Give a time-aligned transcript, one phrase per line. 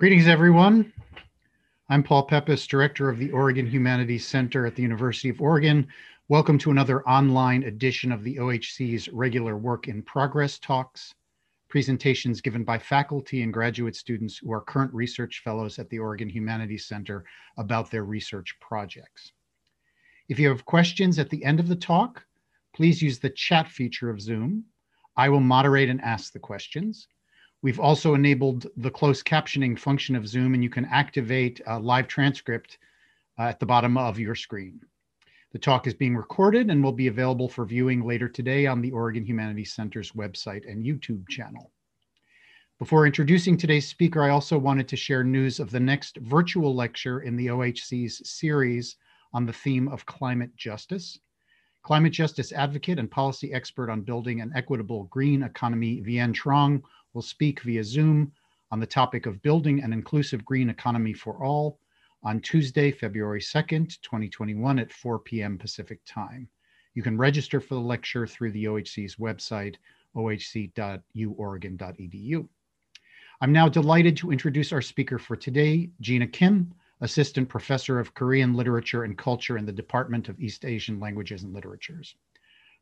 [0.00, 0.94] Greetings, everyone.
[1.90, 5.86] I'm Paul Peppis, Director of the Oregon Humanities Center at the University of Oregon.
[6.28, 11.14] Welcome to another online edition of the OHC's regular Work in Progress talks,
[11.68, 16.30] presentations given by faculty and graduate students who are current research fellows at the Oregon
[16.30, 17.22] Humanities Center
[17.58, 19.32] about their research projects.
[20.30, 22.24] If you have questions at the end of the talk,
[22.74, 24.64] please use the chat feature of Zoom.
[25.18, 27.06] I will moderate and ask the questions.
[27.62, 32.08] We've also enabled the closed captioning function of Zoom and you can activate a live
[32.08, 32.78] transcript
[33.38, 34.80] uh, at the bottom of your screen.
[35.52, 38.92] The talk is being recorded and will be available for viewing later today on the
[38.92, 41.72] Oregon Humanities Center's website and YouTube channel.
[42.78, 47.20] Before introducing today's speaker, I also wanted to share news of the next virtual lecture
[47.20, 48.96] in the OHC's series
[49.34, 51.18] on the theme of climate justice.
[51.82, 56.82] Climate justice advocate and policy expert on building an equitable green economy, Vien Truong,
[57.12, 58.32] will speak via Zoom
[58.70, 61.80] on the topic of building an inclusive green economy for all
[62.22, 65.56] on Tuesday, February 2nd, 2021 at 4 p.m.
[65.58, 66.48] Pacific time.
[66.94, 69.76] You can register for the lecture through the OHC's website,
[70.16, 72.48] ohc.uoregon.edu.
[73.40, 78.52] I'm now delighted to introduce our speaker for today, Gina Kim, Assistant Professor of Korean
[78.52, 82.16] Literature and Culture in the Department of East Asian Languages and Literatures.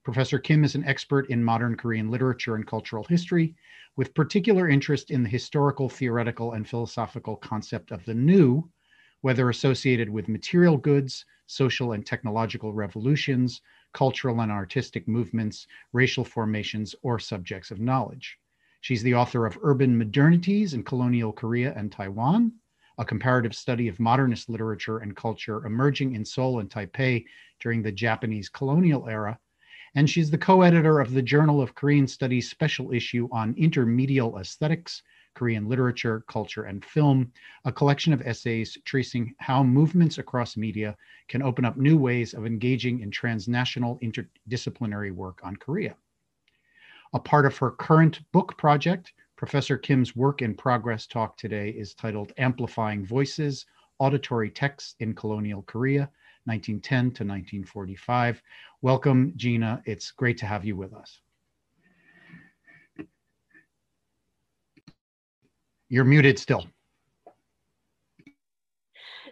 [0.05, 3.55] Professor Kim is an expert in modern Korean literature and cultural history,
[3.97, 8.71] with particular interest in the historical, theoretical, and philosophical concept of the new,
[9.21, 13.61] whether associated with material goods, social and technological revolutions,
[13.93, 18.39] cultural and artistic movements, racial formations, or subjects of knowledge.
[18.81, 22.53] She's the author of Urban Modernities in Colonial Korea and Taiwan,
[22.99, 27.25] a comparative study of modernist literature and culture emerging in Seoul and Taipei
[27.61, 29.39] during the Japanese colonial era,
[29.95, 35.03] and she's the co-editor of the Journal of Korean Studies special issue on intermedial aesthetics,
[35.35, 37.33] Korean literature, culture, and film,
[37.65, 40.97] a collection of essays tracing how movements across media
[41.29, 45.95] can open up new ways of engaging in transnational interdisciplinary work on Korea.
[47.15, 51.95] A part of her current book project, Professor Kim's work in progress talk today is
[51.95, 53.65] titled Amplifying Voices,
[54.01, 56.11] Auditory Texts in Colonial Korea,
[56.49, 58.43] 1910 to 1945.
[58.81, 59.83] Welcome, Gina.
[59.85, 61.21] It's great to have you with us.
[65.91, 66.67] You're muted still.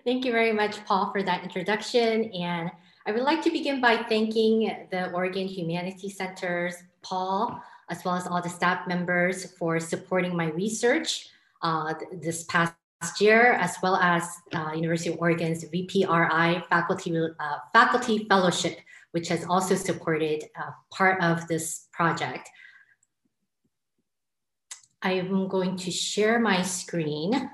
[0.05, 2.31] Thank you very much, Paul, for that introduction.
[2.32, 2.71] And
[3.06, 8.26] I would like to begin by thanking the Oregon Humanities Centers, Paul, as well as
[8.26, 11.31] all the staff members for supporting my research
[11.62, 12.75] uh, this past
[13.20, 14.22] year, as well as
[14.54, 18.78] uh, University of Oregon's VPRI faculty, uh, faculty fellowship,
[19.12, 22.48] which has also supported uh, part of this project.
[25.02, 27.50] I am going to share my screen.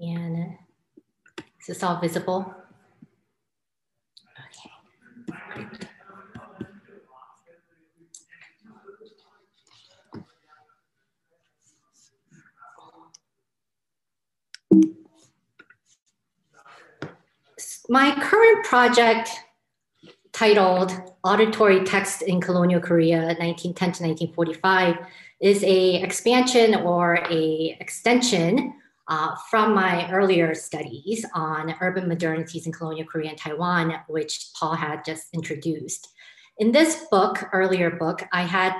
[0.00, 0.56] And
[1.60, 2.52] is this all visible?
[5.56, 5.83] Okay.
[17.88, 19.30] My current project
[20.32, 20.92] titled
[21.22, 24.96] Auditory Text in Colonial Korea 1910 to 1945
[25.40, 28.74] is a expansion or a extension
[29.08, 34.74] uh, from my earlier studies on urban modernities in colonial Korea and Taiwan, which Paul
[34.74, 36.08] had just introduced.
[36.58, 38.74] In this book, earlier book, I had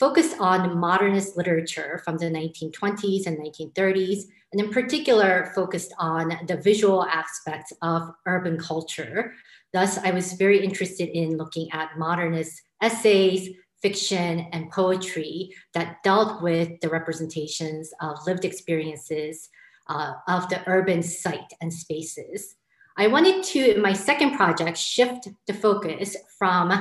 [0.00, 6.56] focused on modernist literature from the 1920s and 1930s and in particular focused on the
[6.56, 9.34] visual aspects of urban culture.
[9.74, 13.50] Thus, I was very interested in looking at modernist essays,
[13.82, 19.50] fiction, and poetry that dealt with the representations of lived experiences
[19.90, 22.56] uh, of the urban site and spaces.
[22.96, 26.72] I wanted to, in my second project, shift the focus from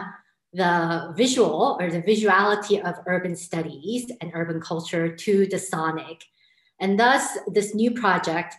[0.53, 6.23] the visual or the visuality of urban studies and urban culture to the sonic
[6.79, 8.55] and thus, this new project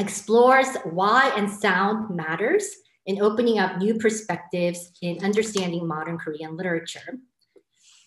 [0.00, 2.66] explores why and sound matters
[3.06, 7.18] in opening up new perspectives in understanding modern Korean literature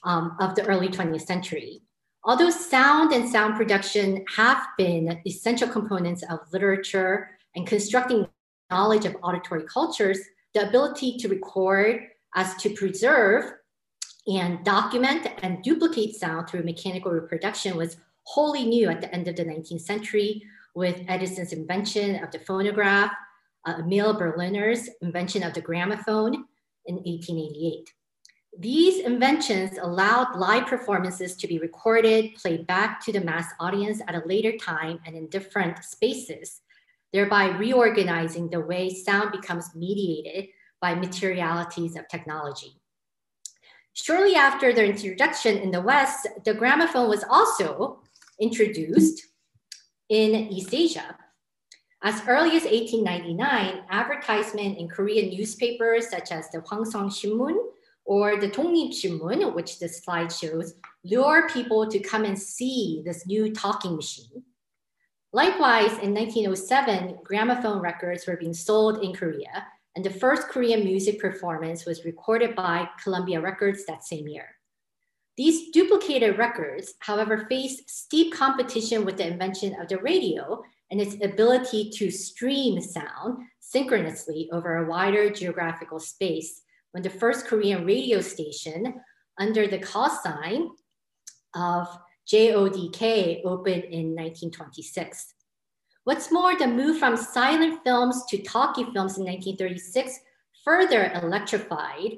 [0.04, 1.82] um, of the early 20th century.
[2.26, 8.28] Although sound and sound production have been essential components of literature and constructing
[8.72, 10.20] knowledge of auditory cultures,
[10.54, 13.54] the ability to record as to preserve
[14.28, 19.36] and document and duplicate sound through mechanical reproduction was wholly new at the end of
[19.36, 20.44] the 19th century
[20.76, 23.12] with Edison's invention of the phonograph,
[23.66, 26.46] uh, Emil Berliner's invention of the gramophone
[26.86, 27.90] in 1888.
[28.60, 34.16] These inventions allowed live performances to be recorded, played back to the mass audience at
[34.16, 36.62] a later time and in different spaces,
[37.12, 40.50] thereby reorganizing the way sound becomes mediated
[40.84, 42.74] by materialities of technology.
[43.94, 48.02] Shortly after their introduction in the West, the gramophone was also
[48.38, 49.28] introduced
[50.10, 51.16] in East Asia.
[52.02, 57.56] As early as 1899, advertisement in Korean newspapers such as the Hwangseong Shinmun
[58.04, 60.74] or the Dongnip Shinmun, which this slide shows,
[61.06, 64.44] lure people to come and see this new talking machine.
[65.32, 69.66] Likewise, in 1907, gramophone records were being sold in Korea,
[69.96, 74.48] and the first Korean music performance was recorded by Columbia Records that same year.
[75.38, 80.62] These duplicated records, however, faced steep competition with the invention of the radio
[80.92, 86.62] and its ability to stream sound synchronously over a wider geographical space
[86.92, 89.02] when the first Korean radio station
[89.40, 90.70] under the call sign
[91.56, 91.88] of
[92.32, 95.34] JODK opened in 1926.
[96.06, 100.20] What's more, the move from silent films to talkie films in 1936
[100.66, 102.18] further electrified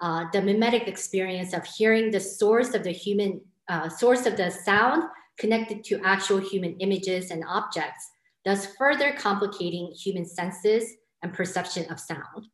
[0.00, 4.50] uh, the mimetic experience of hearing the source of the human uh, source of the
[4.50, 5.04] sound
[5.38, 8.10] connected to actual human images and objects,
[8.44, 12.48] thus further complicating human senses and perception of sound.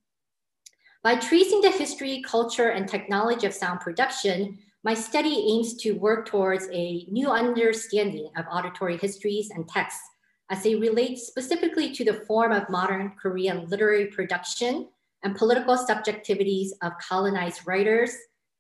[1.03, 6.27] By tracing the history, culture, and technology of sound production, my study aims to work
[6.27, 10.03] towards a new understanding of auditory histories and texts
[10.51, 14.89] as they relate specifically to the form of modern Korean literary production
[15.25, 18.13] and political subjectivities of colonized writers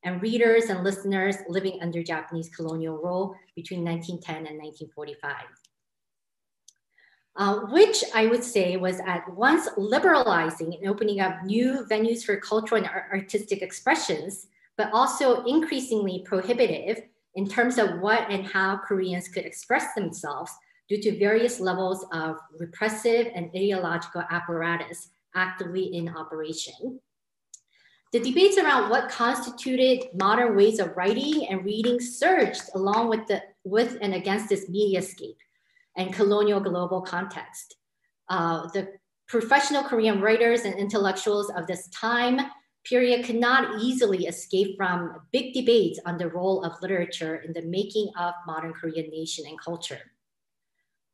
[0.03, 5.35] and readers and listeners living under Japanese colonial rule between 1910 and 1945.
[7.39, 12.39] Uh, which I would say was at once liberalizing and opening up new venues for
[12.39, 14.47] cultural and artistic expressions,
[14.79, 17.03] but also increasingly prohibitive
[17.35, 20.51] in terms of what and how Koreans could express themselves
[20.89, 27.01] due to various levels of repressive and ideological apparatus actively in operation.
[28.13, 33.43] The debates around what constituted modern ways of writing and reading surged along with, the,
[33.65, 35.37] with and against this media mediascape
[35.97, 37.77] and colonial global context.
[38.29, 38.89] Uh, the
[39.29, 42.41] professional Korean writers and intellectuals of this time
[42.85, 47.63] period could not easily escape from big debates on the role of literature in the
[47.63, 50.01] making of modern Korean nation and culture.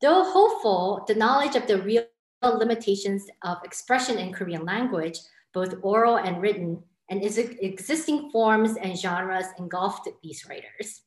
[0.03, 2.05] Though hopeful, the knowledge of the real
[2.43, 5.17] limitations of expression in Korean language,
[5.55, 11.03] both oral and written, and its existing forms and genres engulfed these writers.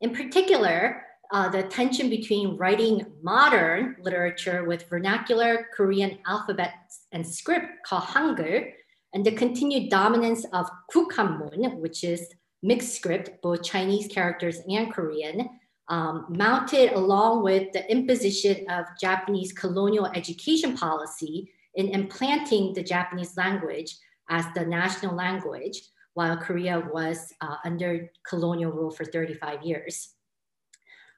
[0.00, 7.66] In particular, uh, the tension between writing modern literature with vernacular Korean alphabets and script
[7.84, 8.70] called Hangul,
[9.14, 12.32] and the continued dominance of Gukhanmun, which is
[12.62, 15.48] mixed script, both Chinese characters and Korean,
[15.88, 23.36] um, mounted along with the imposition of Japanese colonial education policy in implanting the Japanese
[23.36, 23.96] language
[24.28, 25.82] as the national language
[26.14, 30.14] while Korea was uh, under colonial rule for 35 years.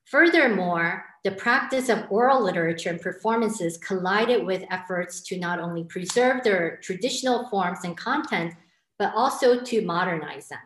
[0.05, 6.43] Furthermore, the practice of oral literature and performances collided with efforts to not only preserve
[6.43, 8.55] their traditional forms and content,
[8.99, 10.59] but also to modernize them.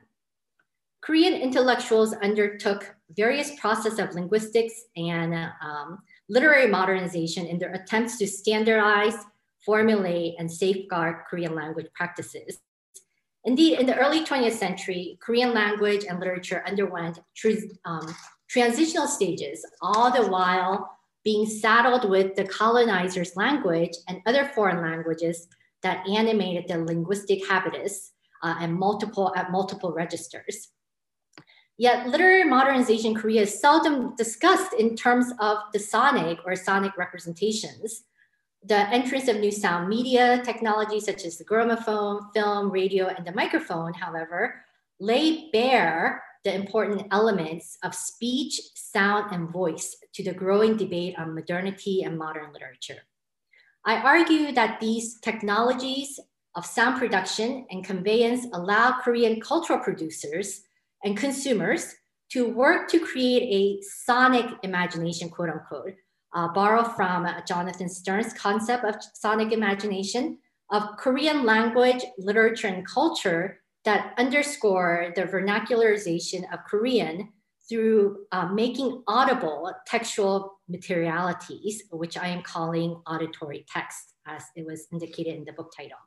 [1.03, 8.27] Korean intellectuals undertook various process of linguistics and um, literary modernization in their attempts to
[8.27, 9.15] standardize,
[9.65, 12.59] formulate, and safeguard Korean language practices.
[13.45, 17.19] Indeed, in the early 20th century, Korean language and literature underwent
[17.85, 18.15] um,
[18.49, 25.49] transitional stages, all the while being saddled with the colonizer's language and other foreign languages
[25.83, 30.69] that animated the linguistic habitus uh, and multiple at multiple registers.
[31.79, 36.97] Yet literary modernization in Korea is seldom discussed in terms of the sonic or sonic
[36.97, 38.05] representations.
[38.65, 43.33] The entrance of new sound media technologies such as the gramophone, film, radio, and the
[43.33, 44.63] microphone, however,
[45.01, 51.35] lay bare the important elements of speech, sound, and voice to the growing debate on
[51.35, 53.03] modernity and modern literature.
[53.85, 56.21] I argue that these technologies
[56.55, 60.63] of sound production and conveyance allow Korean cultural producers
[61.05, 61.95] and consumers
[62.31, 65.95] to work to create a sonic imagination, quote unquote,
[66.35, 70.39] uh, borrow from uh, Jonathan Sterne's concept of sonic imagination
[70.71, 77.29] of Korean language, literature, and culture that underscore the vernacularization of Korean
[77.69, 84.87] through uh, making audible textual materialities, which I am calling auditory text, as it was
[84.93, 85.99] indicated in the book title.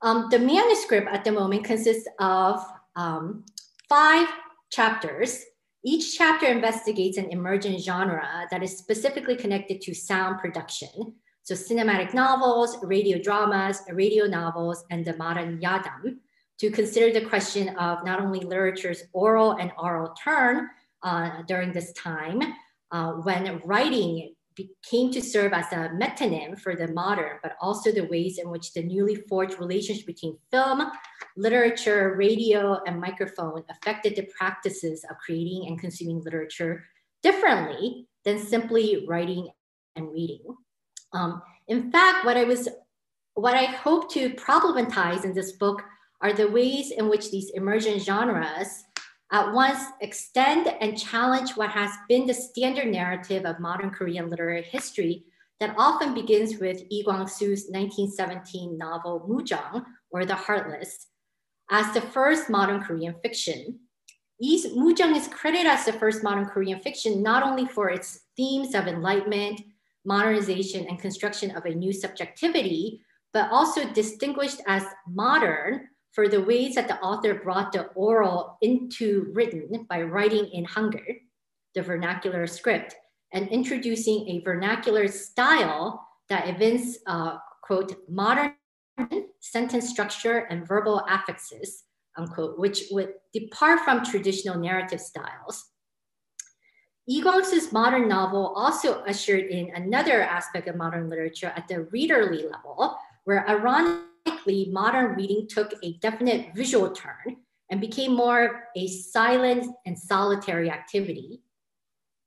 [0.00, 2.64] Um, the manuscript at the moment consists of
[2.98, 3.44] um,
[3.88, 4.28] five
[4.70, 5.44] chapters.
[5.84, 11.14] Each chapter investigates an emergent genre that is specifically connected to sound production.
[11.44, 16.16] So cinematic novels, radio dramas, radio novels, and the modern yadam
[16.58, 20.68] to consider the question of not only literature's oral and oral turn
[21.04, 22.42] uh, during this time,
[22.90, 24.34] uh, when writing
[24.88, 28.72] came to serve as a metonym for the modern, but also the ways in which
[28.72, 30.90] the newly forged relationship between film,
[31.36, 36.84] literature, radio, and microphone affected the practices of creating and consuming literature
[37.22, 39.48] differently than simply writing
[39.96, 40.42] and reading.
[41.12, 42.68] Um, in fact, what I was,
[43.34, 45.82] what I hope to problematize in this book
[46.20, 48.84] are the ways in which these emergent genres
[49.30, 54.62] at once extend and challenge what has been the standard narrative of modern Korean literary
[54.62, 55.24] history
[55.60, 61.08] that often begins with Lee Kwang-soo's 1917 novel Mujang, or The Heartless,
[61.70, 63.80] as the first modern Korean fiction.
[64.40, 68.74] Lee's Mujang is credited as the first modern Korean fiction not only for its themes
[68.74, 69.60] of enlightenment,
[70.04, 73.00] modernization, and construction of a new subjectivity,
[73.32, 79.30] but also distinguished as modern for the ways that the author brought the oral into
[79.32, 81.20] written by writing in Hangul,
[81.74, 82.94] the vernacular script,
[83.32, 88.54] and introducing a vernacular style that evinces, uh, quote, modern
[89.40, 91.84] sentence structure and verbal affixes,
[92.16, 95.66] unquote, which would depart from traditional narrative styles.
[97.06, 102.50] Lee Kwang-soo's modern novel also ushered in another aspect of modern literature at the readerly
[102.50, 104.07] level, where ironic
[104.70, 107.36] modern reading took a definite visual turn
[107.70, 111.40] and became more a silent and solitary activity.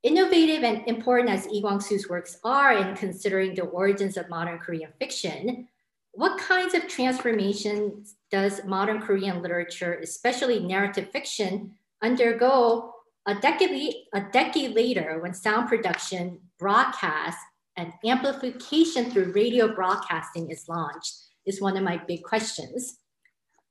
[0.03, 4.91] Innovative and important as Lee Kwang-soo's works are in considering the origins of modern Korean
[4.99, 5.67] fiction,
[6.13, 12.93] what kinds of transformations does modern Korean literature, especially narrative fiction, undergo
[13.27, 17.37] a decade, a decade later when sound production, broadcast,
[17.77, 21.30] and amplification through radio broadcasting is launched?
[21.45, 22.99] Is one of my big questions.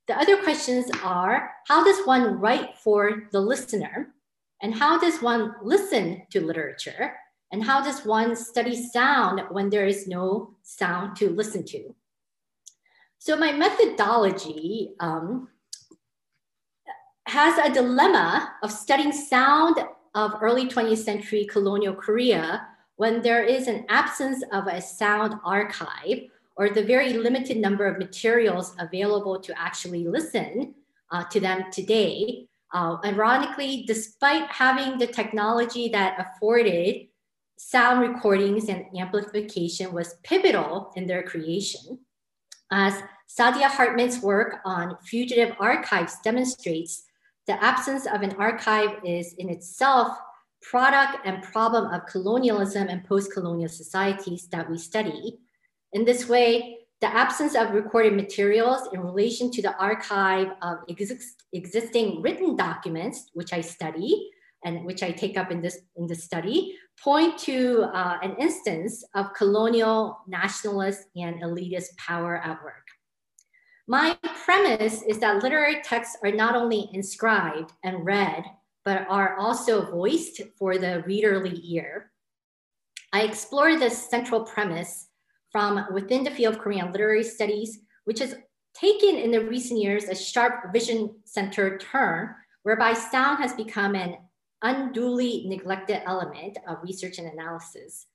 [0.07, 4.13] The other questions are how does one write for the listener?
[4.61, 7.13] And how does one listen to literature?
[7.51, 11.95] And how does one study sound when there is no sound to listen to?
[13.19, 15.49] So, my methodology um,
[17.27, 19.77] has a dilemma of studying sound
[20.15, 26.23] of early 20th century colonial Korea when there is an absence of a sound archive
[26.57, 30.75] or the very limited number of materials available to actually listen
[31.11, 32.47] uh, to them today.
[32.73, 37.07] Uh, ironically, despite having the technology that afforded
[37.57, 41.99] sound recordings and amplification was pivotal in their creation.
[42.71, 42.93] As
[43.29, 47.03] Saidiya Hartman's work on fugitive archives demonstrates,
[47.45, 50.17] the absence of an archive is in itself
[50.61, 55.37] product and problem of colonialism and post-colonial societies that we study.
[55.93, 61.43] In this way, the absence of recorded materials in relation to the archive of exist,
[61.51, 64.29] existing written documents, which I study
[64.63, 69.03] and which I take up in this, in this study, point to uh, an instance
[69.15, 72.87] of colonial, nationalist, and elitist power at work.
[73.87, 78.45] My premise is that literary texts are not only inscribed and read,
[78.85, 82.11] but are also voiced for the readerly ear.
[83.11, 85.07] I explore this central premise
[85.51, 88.35] from within the field of Korean literary studies, which has
[88.73, 94.17] taken in the recent years a sharp vision centered turn, whereby sound has become an
[94.61, 98.07] unduly neglected element of research and analysis.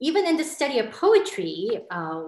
[0.00, 2.22] Even in the study of poetry, uh,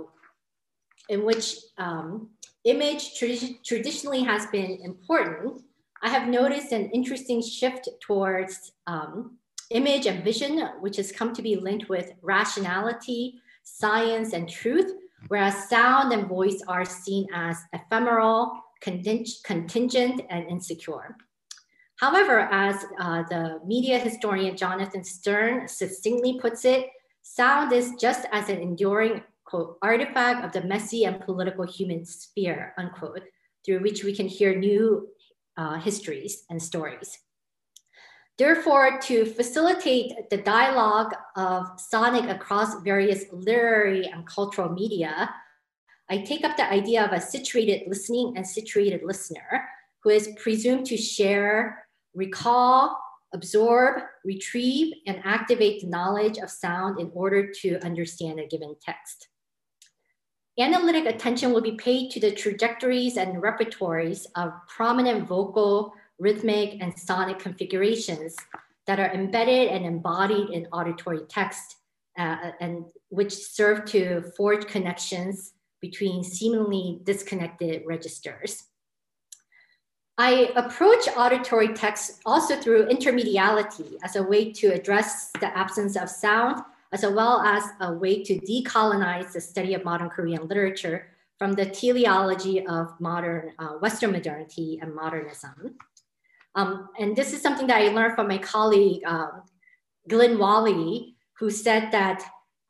[1.08, 2.30] in which um,
[2.64, 5.62] image tradi traditionally has been important,
[6.02, 9.38] I have noticed an interesting shift towards um,
[9.70, 14.92] image and vision, which has come to be linked with rationality, science, and truth,
[15.28, 21.16] whereas sound and voice are seen as ephemeral, contingent, and insecure.
[21.96, 26.90] However, as uh, the media historian Jonathan Sterne succinctly puts it,
[27.22, 32.74] sound is just as an enduring quote, artifact of the messy and political human sphere,
[32.76, 33.22] unquote,
[33.64, 35.08] through which we can hear new
[35.56, 37.18] uh, histories and stories.
[38.36, 45.30] Therefore, to facilitate the dialogue of sonic across various literary and cultural media,
[46.10, 49.68] I take up the idea of a situated listening and situated listener
[50.02, 52.98] who is presumed to share, recall,
[53.32, 59.28] absorb, retrieve, and activate the knowledge of sound in order to understand a given text.
[60.58, 66.96] analytic attention will be paid to the trajectories and repertories of prominent vocal, rhythmic, and
[66.98, 68.36] sonic configurations
[68.86, 71.76] that are embedded and embodied in auditory text
[72.18, 78.64] uh, and which serve to forge connections between seemingly disconnected registers.
[80.16, 86.08] I approach auditory text also through intermediality as a way to address the absence of
[86.08, 91.52] sound, as well as a way to decolonize the study of modern Korean literature from
[91.54, 95.74] the teleology of modern uh, Western modernity and modernism.
[96.54, 99.42] Um, and this is something that I learned from my colleague, um,
[100.08, 102.22] Glynne Walley, who said that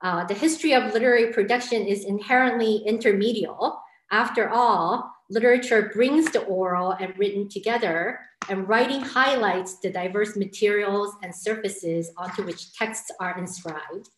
[0.03, 3.79] uh, the history of literary production is inherently intermedial.
[4.11, 11.15] After all, literature brings the oral and written together, and writing highlights the diverse materials
[11.23, 14.09] and surfaces onto which texts are inscribed.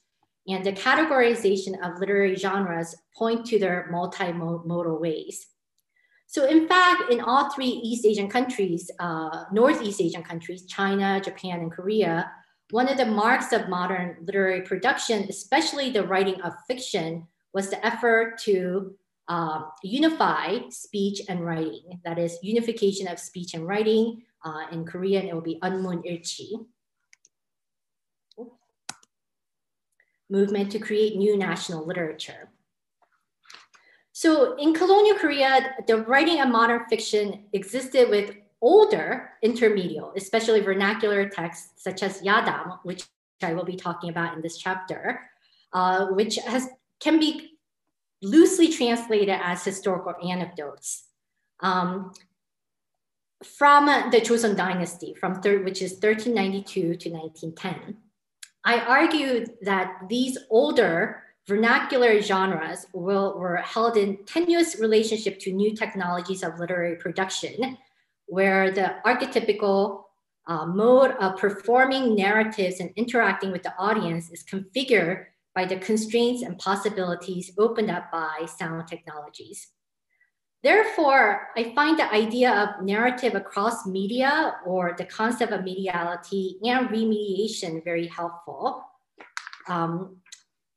[0.49, 5.47] And the categorization of literary genres point to their multimodal ways.
[6.27, 11.61] So in fact, in all three East Asian countries, uh, Northeast Asian countries, China, Japan,
[11.61, 12.31] and Korea,
[12.71, 17.85] one of the marks of modern literary production, especially the writing of fiction, was the
[17.87, 18.95] effort to
[19.29, 22.01] uh, unify speech and writing.
[22.05, 24.23] That is unification of speech and writing.
[24.45, 26.67] Uh, in Korean, it will be Unmun Ilchi.
[30.29, 32.51] Movement to create new national literature.
[34.17, 41.29] So in colonial Korea, the writing of modern fiction existed with older intermedial, especially vernacular
[41.29, 43.05] texts such as Yadam, which
[43.43, 45.21] I will be talking about in this chapter,
[45.75, 46.67] uh, which has
[46.99, 47.59] can be
[48.23, 51.09] loosely translated as historical anecdotes
[51.61, 52.11] um,
[53.45, 57.99] from the Joseon dynasty, from which is 1392 to 1910.
[58.65, 65.75] I argued that these older vernacular genres will, were held in tenuous relationship to new
[65.75, 67.79] technologies of literary production,
[68.27, 70.03] where the archetypical
[70.49, 76.43] uh, mode of performing narratives and interacting with the audience is configured by the constraints
[76.43, 79.69] and possibilities opened up by sound technologies.
[80.63, 86.89] Therefore, I find the idea of narrative across media or the concept of mediality and
[86.89, 88.85] remediation very helpful.
[89.69, 90.17] Um,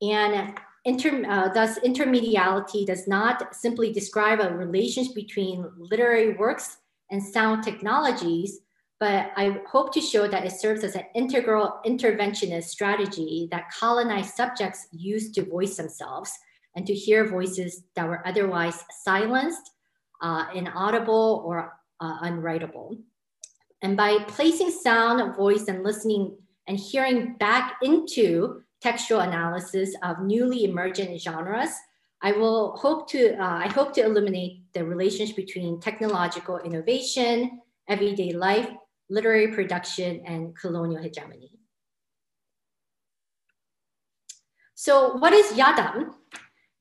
[0.02, 6.78] and inter, uh, thus, intermediality does not simply describe a relationship between literary works
[7.12, 8.60] and sound technologies,
[9.00, 14.36] but I hope to show that it serves as an integral interventionist strategy that colonized
[14.36, 16.32] subjects use to voice themselves
[16.76, 19.72] and to hear voices that were otherwise silenced,
[20.22, 22.98] uh, inaudible, or uh, unwritable.
[23.82, 30.64] And by placing sound, voice, and listening and hearing back into textual analysis of newly
[30.66, 31.72] emergent genres,
[32.22, 38.34] I will hope to, uh, I hope to illuminate the relationship between technological innovation, everyday
[38.34, 38.70] life,
[39.10, 41.52] literary production, and colonial hegemony.
[44.76, 46.14] So what is Yadam?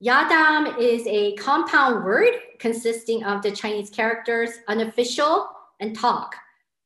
[0.04, 5.48] Yadam is a compound word consisting of the Chinese characters unofficial
[5.80, 6.36] and talk,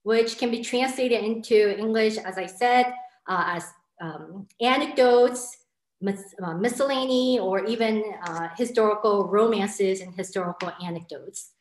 [0.05, 2.95] which can be translated into English, as I said,
[3.29, 3.67] uh, as
[4.03, 5.57] um, anecdotes,
[6.01, 11.53] mis uh, miscellany, or even uh, historical romances and historical anecdotes.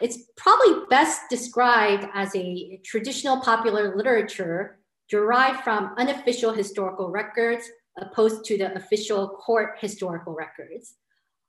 [0.00, 4.78] It's probably best described as a traditional popular literature
[5.10, 10.94] derived from unofficial historical records opposed to the official court historical records.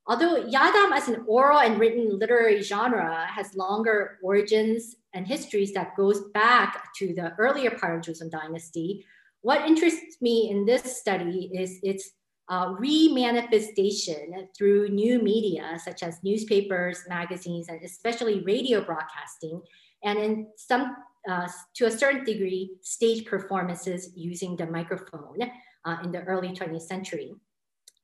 [0.07, 5.95] Although Yadam as an oral and written literary genre has longer origins and histories that
[5.95, 9.05] goes back to the earlier part of Joseon dynasty,
[9.41, 12.11] what interests me in this study is its
[12.49, 19.61] uh, re-manifestation through new media such as newspapers, magazines, and especially radio broadcasting,
[20.03, 20.95] and in some,
[21.29, 25.37] uh, to a certain degree, stage performances using the microphone
[25.85, 27.33] uh, in the early 20th century.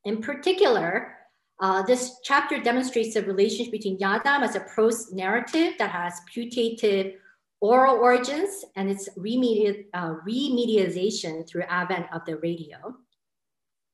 [0.06, 1.17] In particular,
[1.60, 7.13] uh, this chapter demonstrates the relationship between Yadam as a prose narrative that has putative
[7.62, 12.96] oral origins and its remedi uh, remedialization through advent of the radio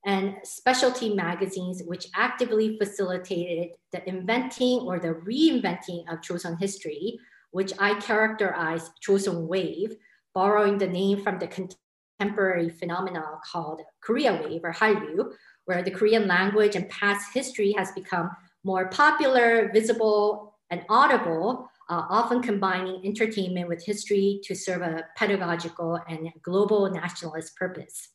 [0.04, 7.18] and specialty magazines, which actively facilitated the inventing or the reinventing of Joseon history,
[7.52, 9.96] which I characterize Joseon Wave,
[10.34, 15.32] borrowing the name from the contemporary phenomenon called Korea Wave or Hallyu,
[15.64, 18.30] where the Korean language and past history has become
[18.62, 26.00] more popular, visible, and audible, uh, often combining entertainment with history to serve a pedagogical
[26.08, 28.08] and global nationalist purpose.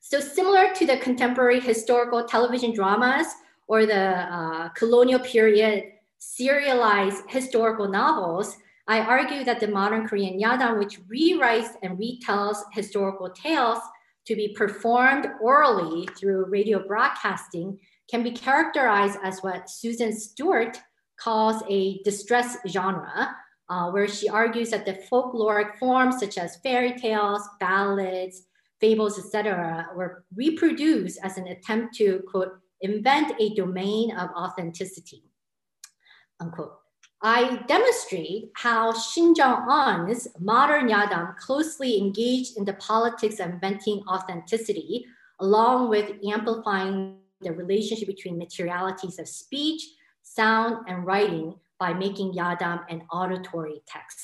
[0.00, 3.26] So similar to the contemporary historical television dramas
[3.66, 5.84] or the uh, colonial period
[6.18, 8.56] serialized historical novels,
[8.86, 13.78] I argue that the modern Korean Yadam, which rewrites and retells historical tales
[14.26, 17.78] to be performed orally through radio broadcasting,
[18.10, 20.78] can be characterized as what Susan Stewart
[21.24, 23.34] calls a distress genre,
[23.70, 28.42] uh, where she argues that the folkloric forms such as fairy tales, ballads,
[28.80, 35.22] fables, etc., were reproduced as an attempt to, quote, invent a domain of authenticity,
[36.40, 36.74] unquote.
[37.22, 45.06] I demonstrate how Shin Jung-un's modern Yadam closely engaged in the politics of inventing authenticity,
[45.40, 49.82] along with amplifying the relationship between materialities of speech,
[50.24, 54.18] sound, and writing by making Yadam an auditory text.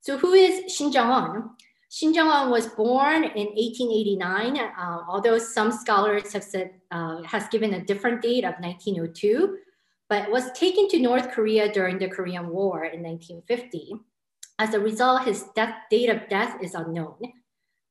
[0.00, 1.50] So who is Shin Jung-un?
[1.90, 7.74] Shin Jung-un was born in 1889, uh, although some scholars have said uh, has given
[7.74, 9.58] a different date of 1902
[10.08, 13.96] but was taken to North Korea during the Korean War in 1950.
[14.58, 17.18] As a result, his death, date of death is unknown.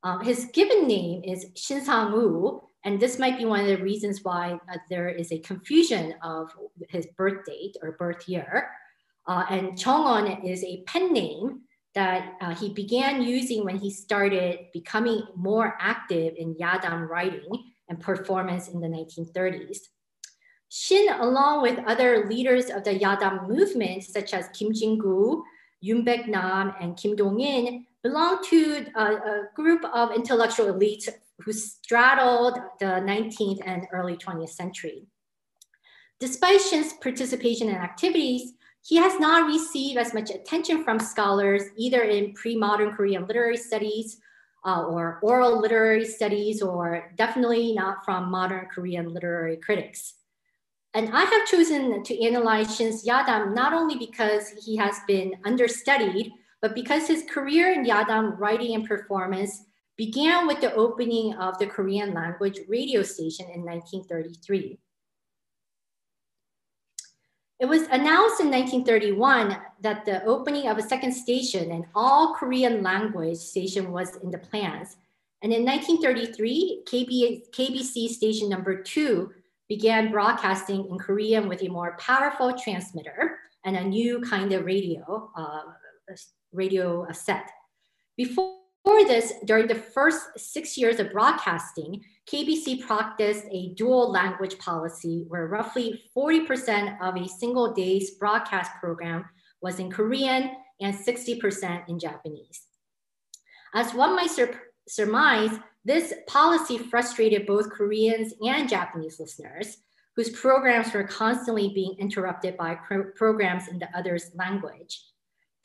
[0.04, 4.24] Um, his given name is Shin Sang-woo, and this might be one of the reasons
[4.24, 6.56] why uh, there is a confusion of
[6.88, 8.70] his birth date or birth year.
[9.28, 11.62] Uh, and Chong-on is a pen name
[11.96, 18.00] that uh, he began using when he started becoming more active in Yadam writing and
[18.00, 19.80] performance in the 1930s.
[20.70, 25.44] Shin, along with other leaders of the Yadam movement, such as Kim Jin-gu,
[25.84, 31.10] Yoon Baek-nam, and Kim Dong-in, belonged to a, a, group of intellectual elites
[31.44, 35.08] who straddled the 19th and early 20th century.
[36.20, 42.04] Despite Shin's participation in activities, he has not received as much attention from scholars, either
[42.04, 44.18] in pre-modern Korean literary studies
[44.66, 50.16] uh, or oral literary studies, or definitely not from modern Korean literary critics.
[50.94, 56.32] And I have chosen to analyze Shin's Yadam not only because he has been understudied,
[56.62, 59.66] but because his career in Yadam writing and performance
[59.98, 64.78] began with the opening of the Korean language radio station in 1933.
[67.58, 72.84] It was announced in 1931 that the opening of a second station, an all Korean
[72.84, 74.98] language station, was in the plans.
[75.42, 79.32] And in 1933, KB, KBC station number two
[79.70, 85.32] began broadcasting in Korean with a more powerful transmitter and a new kind of radio,
[85.38, 85.62] uh,
[86.52, 87.50] radio set.
[88.18, 88.65] Before
[89.08, 95.48] this, during the first six years of broadcasting, KBC practiced a dual language policy where
[95.48, 99.26] roughly 40% of a single day's broadcast program
[99.62, 102.64] was in Korean and 60% in Japanese.
[103.74, 104.50] As one might sur
[104.88, 105.52] surmise,
[105.84, 109.78] this policy frustrated both Koreans and Japanese listeners,
[110.16, 112.78] whose programs were constantly being interrupted by
[113.16, 115.02] programs in the other's language.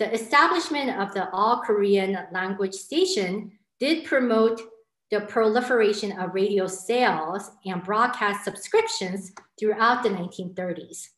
[0.00, 4.58] The establishment of the all Korean language station did promote
[5.10, 11.08] the proliferation of radio sales and broadcast subscriptions throughout the 1930s.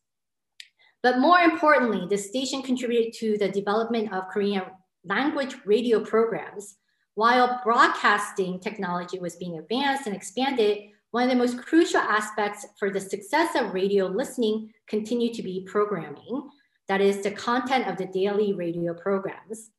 [1.01, 4.63] But more importantly, the station contributed to the development of Korean
[5.05, 6.75] language radio programs
[7.15, 12.89] while broadcasting technology was being advanced and expanded, one of the most crucial aspects for
[12.89, 16.49] the success of radio listening continued to be programming,
[16.87, 19.71] that is, the content of the daily radio programs.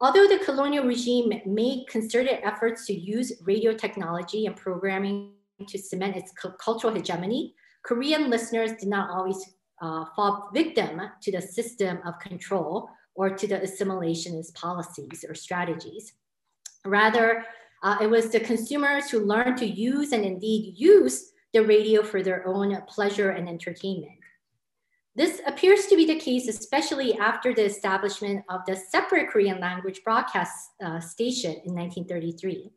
[0.00, 5.34] Although the colonial regime made concerted efforts to use radio technology and programming
[5.68, 9.44] to cement its cultural hegemony, Korean listeners did not always
[9.80, 16.14] uh, fall victim to the system of control or to the assimilationist policies or strategies.
[16.84, 17.44] Rather,
[17.82, 22.22] uh, it was the consumers who learned to use and indeed use the radio for
[22.22, 24.21] their own pleasure and entertainment.
[25.14, 30.00] This appears to be the case, especially after the establishment of the separate Korean language
[30.04, 32.70] broadcast uh, station in 1933,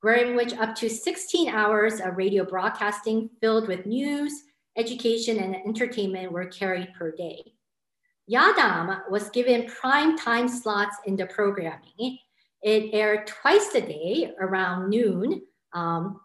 [0.00, 4.32] wherein which up to 16 hours of radio broadcasting filled with news,
[4.76, 7.52] education, and entertainment were carried per day.
[8.30, 12.18] Yadam was given prime time slots in the programming,
[12.62, 16.20] it aired twice a day around noon, um,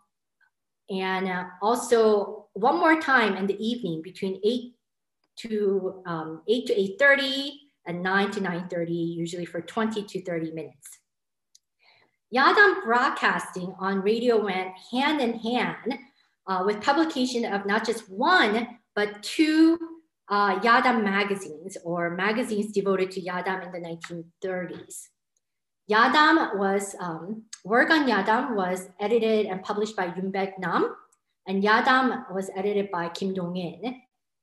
[0.91, 4.73] and uh, also one more time in the evening between 8
[5.37, 7.51] to um, 8 to 8.30
[7.87, 10.99] and 9 to 9.30, usually for 20 to 30 minutes.
[12.33, 15.99] Yadam broadcasting on radio went hand in hand
[16.47, 19.77] uh, with publication of not just one, but two
[20.29, 25.07] uh, Yadam magazines or magazines devoted to Yadam in the 1930s.
[25.89, 30.95] Yadam was, um, work on Yadam was edited and published by Yoon Baek-nam,
[31.47, 34.01] and Yadam was edited by Kim Dong-in.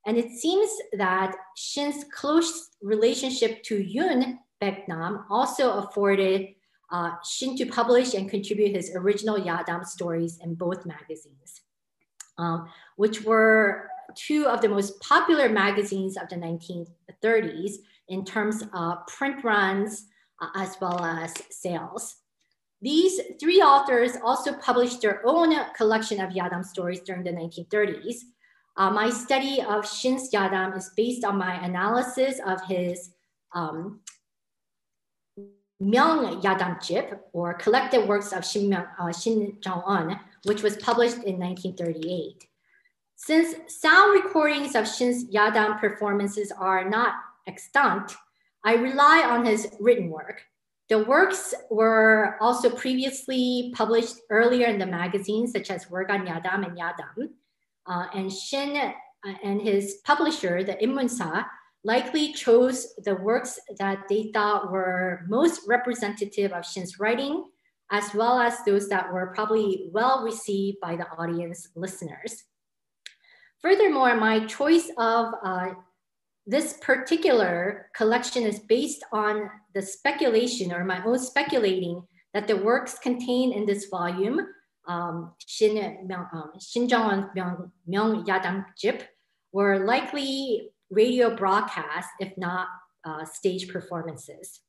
[0.08, 6.54] And it seems that Shin's close relationship to Yoon Baeknam also afforded
[6.90, 11.60] uh, Shin to publish and contribute his original Yadam stories in both magazines,
[12.38, 17.72] um, which were two of the most popular magazines of the 1930s
[18.08, 20.06] in terms of print runs
[20.40, 22.16] uh, as well as sales.
[22.80, 28.20] These three authors also published their own collection of Yadam stories during the 1930s.
[28.78, 33.10] Uh, my study of Shin's Yadam is based on my analysis of his
[33.52, 34.00] um,
[35.82, 41.40] Myung Yadam Jip, or Collected Works of Shin, Myung, uh, Shin which was published in
[41.40, 42.46] 1938.
[43.16, 47.14] Since sound recordings of Shin's Yadam performances are not
[47.48, 48.14] extant,
[48.64, 50.42] I rely on his written work.
[50.88, 56.78] The works were also previously published earlier in the magazines, such as Wolgan Yadam and
[56.78, 57.30] Yadam.
[57.88, 61.46] Uh, and Shin uh, and his publisher, the Inmunsa,
[61.84, 67.44] likely chose the works that they thought were most representative of Shin's writing,
[67.90, 72.44] as well as those that were probably well received by the audience listeners.
[73.62, 75.70] Furthermore, my choice of uh,
[76.46, 82.02] this particular collection is based on the speculation or my own speculating
[82.34, 84.46] that the works contained in this volume,
[84.88, 87.30] um, Shin, um, Shinjong
[87.88, 89.04] Myung, Yadam Jip,
[89.52, 92.68] were likely radio broadcasts, if not
[93.04, 94.60] uh, stage performances.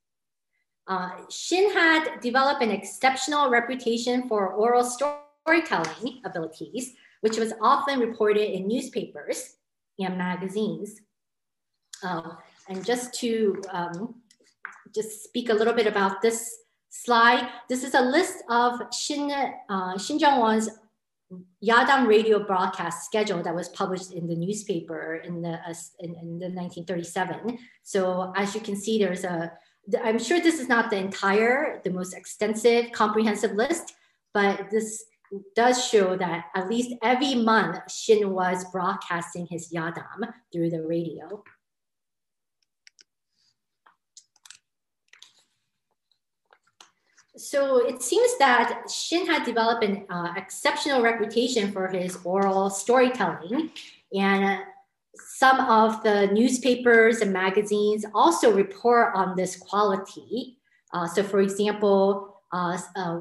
[0.87, 8.51] Uh, Shin had developed an exceptional reputation for oral storytelling abilities, which was often reported
[8.51, 9.55] in newspapers
[9.99, 10.99] and magazines.
[12.03, 14.15] Um, and just to um,
[14.93, 19.31] just speak a little bit about this slide, this is a list of Shin,
[19.69, 20.69] uh, Jong-won's
[21.63, 26.39] Yadam radio broadcast schedule that was published in the newspaper in the uh, in, in,
[26.39, 27.59] the 1937.
[27.83, 29.51] So as you can see, there's a.
[30.03, 33.93] I'm sure this is not the entire, the most extensive, comprehensive list,
[34.33, 35.03] but this
[35.55, 41.43] does show that at least every month Shin was broadcasting his Yadam through the radio.
[47.39, 53.71] So it seems that Shin had developed an uh, exceptional reputation for his oral storytelling.
[54.13, 54.57] And uh,
[55.15, 60.57] some of the newspapers and magazines also report on this quality.
[60.93, 63.19] Uh, so, for example, uh, uh,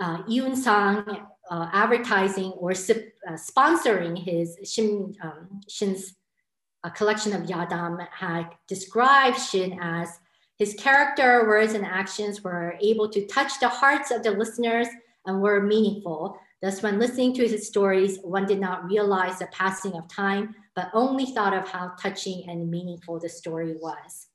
[0.00, 1.04] uh Yoon Sang
[1.50, 6.14] uh, advertising or sponsoring his Shin, um, Shin's
[6.94, 10.20] collection of Yadam had described Shin as
[10.58, 14.88] his character, words, and actions were able to touch the hearts of the listeners
[15.26, 16.38] and were meaningful.
[16.62, 20.90] Thus, when listening to his stories, one did not realize the passing of time, but
[20.94, 24.28] only thought of how touching and meaningful the story was.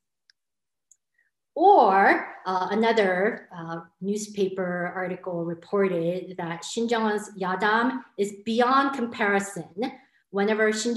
[1.56, 9.92] Or uh, another uh, newspaper article reported that Shin Yadam is beyond comparison.
[10.30, 10.96] Whenever Shin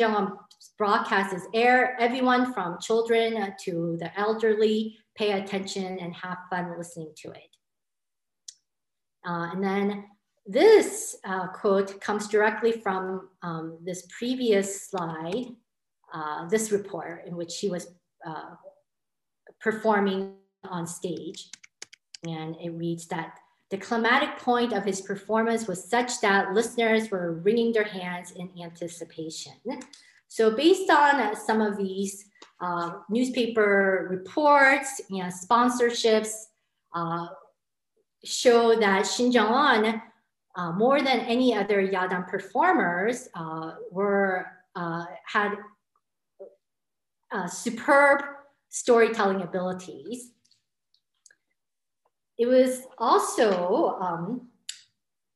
[0.78, 7.12] broadcast is aired, everyone from children to the elderly pay attention and have fun listening
[7.16, 7.56] to it.
[9.26, 10.04] Uh, and then
[10.46, 15.46] this uh, quote comes directly from um, this previous slide,
[16.12, 17.88] uh, this report in which he was
[18.26, 18.54] uh,
[19.60, 21.48] performing on stage.
[22.26, 23.38] And it reads that
[23.70, 28.50] the climatic point of his performance was such that listeners were wringing their hands in
[28.62, 29.54] anticipation.
[30.34, 32.24] So based on some of these
[32.60, 36.32] uh, newspaper reports and sponsorships
[36.92, 37.28] uh,
[38.24, 40.02] show that Jong-un,
[40.56, 45.54] uh, more than any other Yadam performers, uh, were uh, had
[47.46, 48.24] superb
[48.70, 50.32] storytelling abilities.
[52.38, 54.48] It was also um,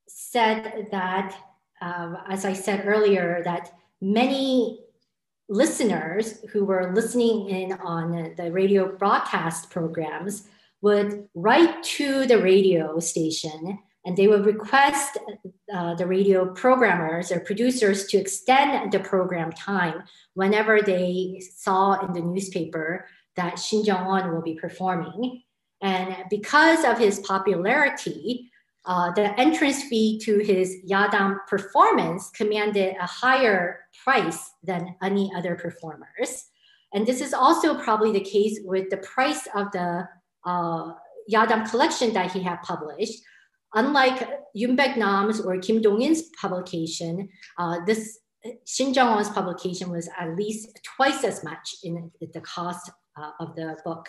[0.08, 1.37] said that,
[1.80, 4.87] as I said earlier, that many
[5.48, 10.48] listeners who were listening in on the radio broadcast programs
[10.82, 15.18] would write to the radio station and they would request
[15.74, 20.02] uh, the radio programmers or producers to extend the program time
[20.34, 23.06] whenever they saw in the newspaper
[23.37, 25.42] that Shin Jong-un will be performing.
[25.82, 28.50] And because of his popularity,
[28.86, 35.54] uh, the entrance fee to his Yadam performance commanded a higher price than any other
[35.56, 36.46] performers.
[36.94, 40.08] And this is also probably the case with the price of the
[40.46, 40.92] uh,
[41.30, 43.22] Yadam collection that he had published.
[43.74, 48.18] unlike Yoon Baek-nam's or Kim Dong-in's publication, uh, this
[48.66, 53.76] Shin Jung-won's publication was at least twice as much in the cost uh, of the
[53.84, 54.08] book.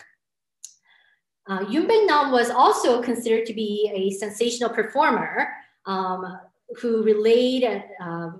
[1.50, 5.48] Uh, Yoon Baek-nam was also considered to be a sensational performer
[5.84, 6.38] um,
[6.78, 7.64] who relayed,
[8.00, 8.30] uh,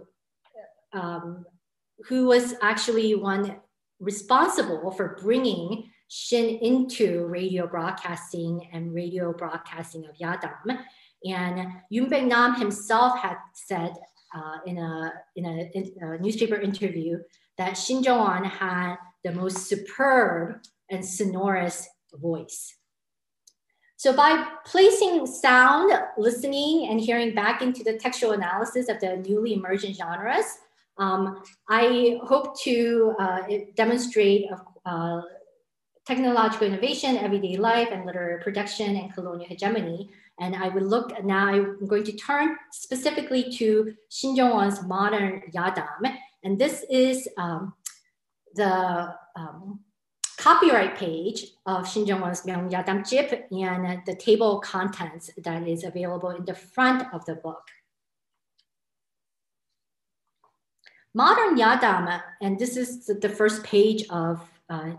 [0.93, 1.45] um,
[2.07, 3.57] who was actually one
[3.99, 10.79] responsible for bringing Shin into radio broadcasting and radio broadcasting of Yadam.
[11.25, 13.93] And Yoon Baek-nam himself had said
[14.33, 17.19] uh, in, a, in, a, in, a, newspaper interview
[17.59, 22.77] that Shin Jong-won had the most superb and sonorous voice.
[24.01, 29.53] So by placing sound, listening, and hearing back into the textual analysis of the newly
[29.53, 30.47] emergent genres,
[30.97, 33.43] um, I hope to uh,
[33.77, 34.47] demonstrate
[34.87, 35.21] uh,
[36.07, 40.09] technological innovation, everyday life, and literary production and colonial hegemony.
[40.39, 46.17] And I will look now, I'm going to turn specifically to Shin Jong-won's modern Yadam.
[46.43, 47.75] And this is um,
[48.55, 49.81] the um,
[50.41, 52.71] copyright page of Jong-won's Myung
[53.09, 57.63] Jip and the table of contents that is available in the front of the book.
[61.13, 64.93] Modern Yadam, and this is the first page of uh,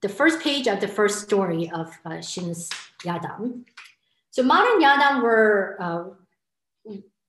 [0.00, 2.18] the first page of the first story of uh,
[3.06, 3.64] Yadam.
[4.30, 6.04] So modern Yadam were uh,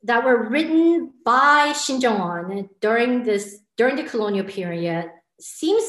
[0.03, 5.83] that were written by Jong-won during this during the colonial period seems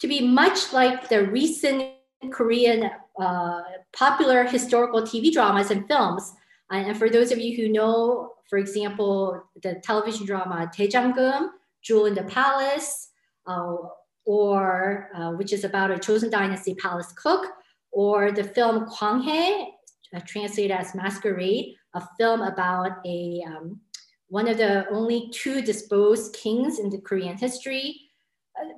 [0.00, 1.92] to be much like the recent
[2.30, 3.60] Korean uh,
[3.92, 6.32] popular historical TV dramas and films.
[6.70, 11.48] And for those of you who know, for example, the television drama Daejanggeum,
[11.82, 13.08] Jewel in the Palace,
[13.46, 13.76] uh,
[14.24, 17.46] or uh, which is about a Joseon Dynasty palace cook,
[17.90, 19.66] or the film Kwanghae,
[20.14, 23.80] uh, translated as Masquerade, a film about a um,
[24.28, 28.09] one of the only two disposed kings in the Korean history.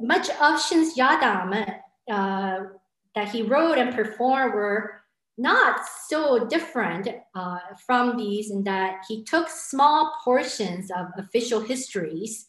[0.01, 1.79] Much of Shin's Yadam
[2.11, 2.59] uh,
[3.15, 5.03] that he wrote and performed were
[5.39, 12.49] not so different uh, from these in that he took small portions of official histories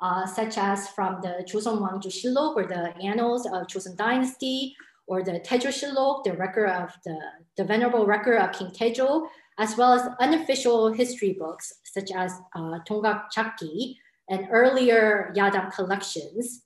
[0.00, 4.74] uh, such as from the Joseon Wangjo Shillok or the Annals of Joseon Dynasty,
[5.06, 7.18] or the Taejo Shillok, the record of the,
[7.56, 9.26] the venerable record of King Taejo,
[9.58, 13.96] as well as unofficial history books such as uh, Tonggak Chakki
[14.30, 16.62] and earlier Yadam collections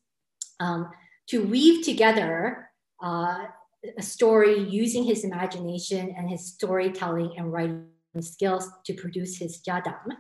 [0.61, 0.91] um,
[1.29, 2.71] to weave together
[3.03, 3.47] uh,
[3.99, 7.87] a story using his imagination and his storytelling and writing
[8.21, 10.13] skills to produce his Yadam.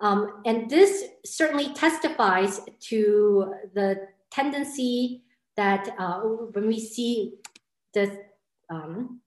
[0.00, 2.60] Um, and this certainly testifies
[2.90, 5.24] to the tendency
[5.56, 7.34] that uh, when we see
[7.94, 8.24] the,
[8.68, 9.20] um,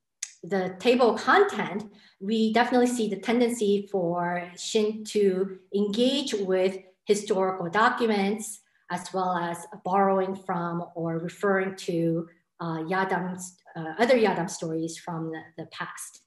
[0.44, 6.78] the table content, we definitely see the tendency for Shin to engage with
[7.10, 12.28] historical documents as well as borrowing from or referring to
[12.60, 16.22] uh, Yadam's, uh, other Yadam stories from the, the past.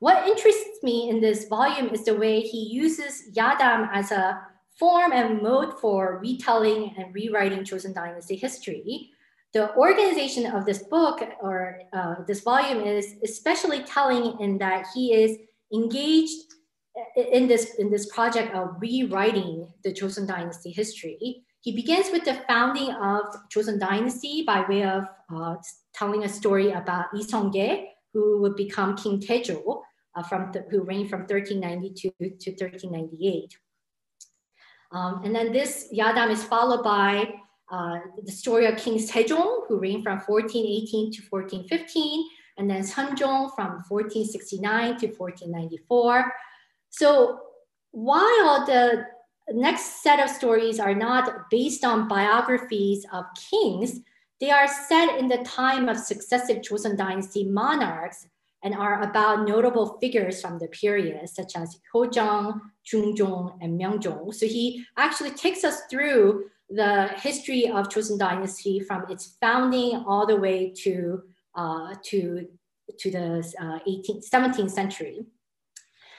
[0.00, 4.42] What interests me in this volume is the way he uses Yadam as a
[4.78, 9.10] form and mode for retelling and rewriting Joseon Dynasty history.
[9.54, 15.14] The organization of this book or uh, this volume is especially telling in that he
[15.14, 15.38] is
[15.72, 16.55] engaged
[17.16, 21.44] in this, in this project of rewriting the Joseon Dynasty history.
[21.60, 25.04] He begins with the founding of Joseon Dynasty by way of
[25.34, 25.56] uh,
[25.92, 29.82] telling a story about Lee Sung-ge, who would become King Taejo,
[30.14, 33.56] uh, from who reigned from 1392 to 1398.
[34.92, 37.34] Um, and then this Yadam is followed by
[37.70, 42.28] uh, the story of King Sejong, who reigned from 1418 to 1415,
[42.58, 46.32] and then Seongjong from 1469 to 1494.
[46.96, 47.40] So
[47.90, 49.04] while the
[49.50, 54.00] next set of stories are not based on biographies of kings,
[54.40, 58.26] they are set in the time of successive Joseon dynasty monarchs
[58.62, 64.32] and are about notable figures from the period, such as Hyojong, Jungjong, and Myeongjong.
[64.32, 70.26] So he actually takes us through the history of Joseon Dynasty from its founding all
[70.26, 71.22] the way to
[71.54, 72.48] uh, to
[72.98, 75.26] to the uh, 18th, 17th century.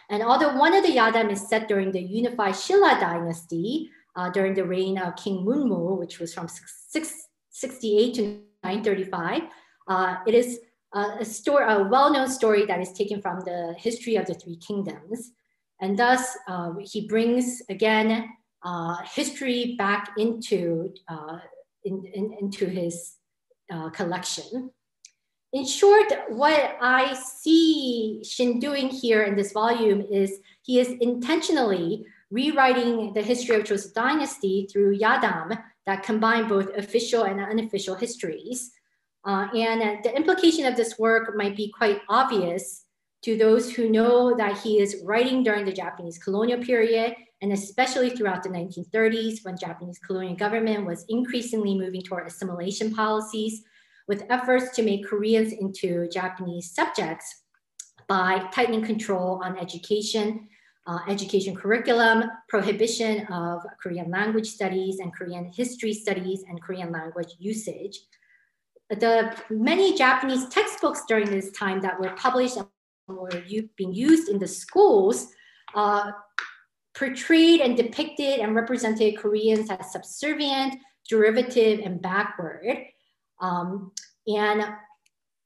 [0.09, 4.53] And although one of the Yadam is set during the unified Shilla dynasty, uh, during
[4.53, 8.21] the reign of King Munmu, which was from 668 to
[8.63, 9.41] 935,
[9.87, 10.59] uh, it is
[10.93, 15.31] a story, a well-known story that is taken from the history of the three kingdoms.
[15.81, 18.29] And thus uh, he brings again
[18.63, 21.39] uh, history back into, uh,
[21.83, 23.15] in, in, into his
[23.71, 24.71] uh, collection.
[25.53, 32.05] In short, what I see Shin doing here in this volume is he is intentionally
[32.29, 38.71] rewriting the history of Joseon dynasty through Yadam that combine both official and unofficial histories.
[39.25, 42.83] Uh, and the implication of this work might be quite obvious
[43.23, 48.09] to those who know that he is writing during the Japanese colonial period, and especially
[48.09, 53.63] throughout the 1930s when Japanese colonial government was increasingly moving toward assimilation policies
[54.07, 57.43] with efforts to make Koreans into Japanese subjects
[58.07, 60.47] by tightening control on education,
[60.87, 67.35] uh, education curriculum, prohibition of Korean language studies and Korean history studies and Korean language
[67.39, 67.99] usage.
[68.89, 72.57] The many Japanese textbooks during this time that were published
[73.07, 73.29] were
[73.75, 75.33] being used in the schools
[75.75, 76.11] uh,
[76.93, 80.75] portrayed and depicted and represented Koreans as subservient,
[81.09, 82.65] derivative, and backward.
[83.39, 83.91] Um,
[84.27, 84.65] and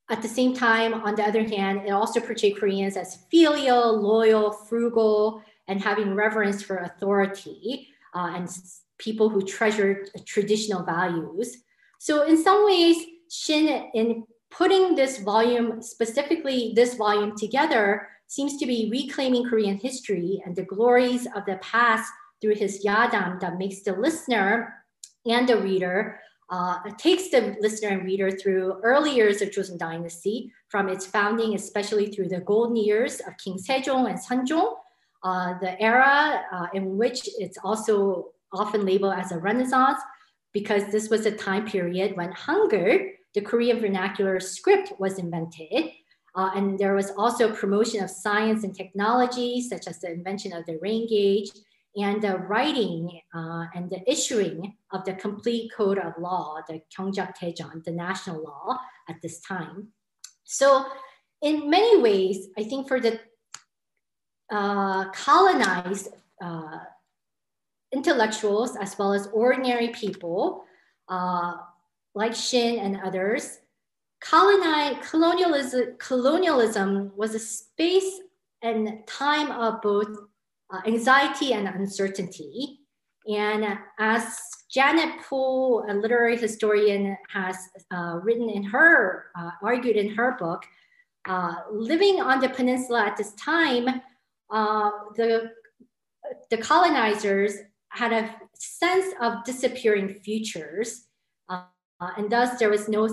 [0.10, 4.52] at the same time, on the other hand, it also portrayed Koreans as filial, loyal,
[4.52, 8.50] frugal, and having reverence for authority uh, and
[8.98, 11.58] people who treasured traditional values.
[12.00, 12.98] So in some ways,
[13.30, 20.42] Shin, in putting this volume, specifically this volume together, seems to be reclaiming Korean history
[20.46, 22.12] and the glories of the past
[22.42, 24.74] through his yadam that makes the listener
[25.26, 26.20] and the reader
[26.52, 31.56] uh, takes the listener and reader through early years of Joseon Dynasty, from its founding,
[31.56, 34.76] especially through the golden years of King Sejong and Seongjong,
[35.24, 40.02] uh, the era uh, in which it's also often labeled as a renaissance,
[40.52, 45.92] because this was a time period when Hangul, the Korean vernacular script, was invented.
[46.36, 50.66] Uh, and there was also promotion of science and technology, such as the invention of
[50.66, 51.52] the rain gauge
[51.96, 57.38] and the writing uh, and the issuing of the complete code of law, the Gyeongguk
[57.38, 58.78] Daejeon, the national law
[59.10, 59.88] at this time.
[60.44, 60.86] So
[61.42, 63.20] in many ways, I think for the
[64.50, 66.10] uh, colonized
[66.42, 66.80] uh,
[67.94, 70.64] intellectuals as well as ordinary people
[71.10, 71.54] uh,
[72.16, 73.60] like Shin and others,
[74.22, 78.22] colonialism, colonialism was a space
[78.62, 80.08] and time of both
[80.72, 82.80] uh, anxiety and uncertainty.
[83.28, 84.40] And as
[84.72, 87.58] Janet Poole, a literary historian, has
[87.94, 90.64] uh, written in her, uh, argued in her book,
[91.28, 94.02] uh, living on the peninsula at this time,
[94.50, 95.52] uh, the,
[96.50, 97.54] the colonizers
[97.90, 101.08] had a sense of disappearing futures.
[101.48, 101.64] Uh,
[102.18, 103.08] and thus there was no,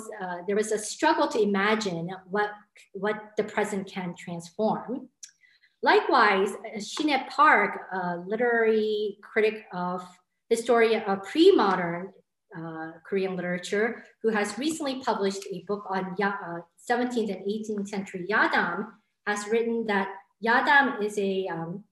[0.47, 2.51] there was a struggle to imagine what,
[2.95, 5.09] what the present can transform.
[5.83, 10.03] Likewise, Si Nae Park, a literary critic of
[10.51, 12.13] historian of pre-modern
[12.57, 16.61] uh, Korean literature, who has recently published a book on ya- uh,
[16.91, 18.87] 17th and 18th century Yadam,
[19.27, 20.09] has written that
[20.45, 21.85] Yadam is a um,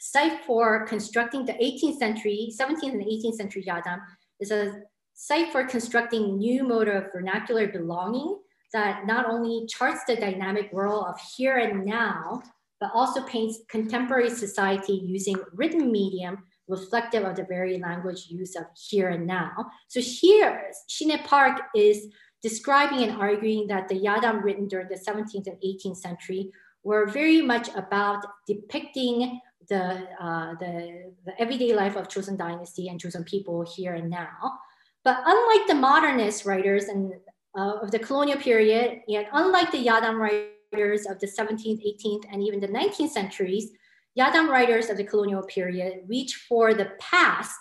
[0.00, 4.00] site for constructing the 18th century, 17th and 18th century Yadam
[4.40, 4.82] is a
[5.14, 8.38] site for constructing new mode of vernacular belonging
[8.72, 12.42] that not only charts the dynamic world of here and now,
[12.82, 18.64] but also paints contemporary society using written medium reflective of the very language use of
[18.74, 19.52] here and now.
[19.86, 22.08] So here, Si Nae Park is
[22.42, 26.50] describing and arguing that the Yadam written during the 17th and 18th century
[26.82, 33.00] were very much about depicting the, uh, the, the everyday life of Joseon dynasty and
[33.00, 34.58] Joseon people here and now.
[35.04, 37.12] But unlike the modernist writers and
[37.56, 42.24] uh, of the colonial period, and unlike the Yadam writers, writers of the 17th, 18th,
[42.32, 43.70] and even the 19th centuries,
[44.18, 47.56] Yadam writers of the colonial period reach for the past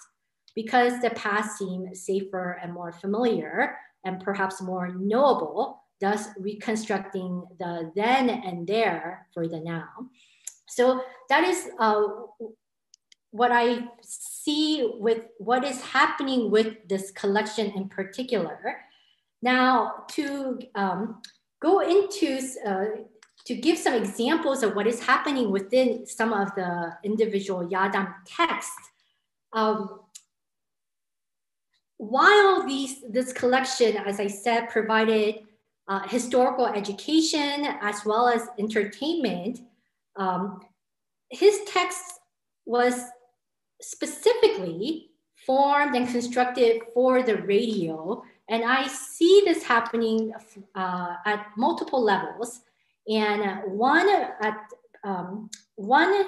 [0.56, 7.92] because the past seemed safer and more familiar and perhaps more knowable, thus reconstructing the
[7.96, 9.88] then and there for the now.
[10.68, 12.04] So that is uh,
[13.30, 18.78] what I see with what is happening with this collection in particular.
[19.42, 21.22] Now, to um,
[21.62, 22.86] go into uh,
[23.46, 28.90] to give some examples of what is happening within some of the individual Yadam texts.
[29.54, 30.02] Um,
[31.98, 35.36] while these, this collection, as I said, provided
[35.88, 39.60] uh, historical education as well as entertainment,
[40.16, 40.62] um,
[41.30, 42.04] his text
[42.66, 43.04] was
[43.82, 45.10] specifically
[45.46, 50.34] formed and constructed for the radio and I see this happening
[50.76, 52.62] uh, at multiple levels.
[53.08, 54.08] And one
[54.42, 54.58] at
[55.04, 56.26] um, one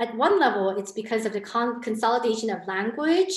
[0.00, 3.34] at one level, it's because of the con consolidation of language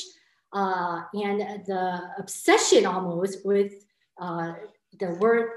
[0.54, 3.74] uh, and the obsession almost with
[4.22, 4.54] uh,
[5.00, 5.50] the word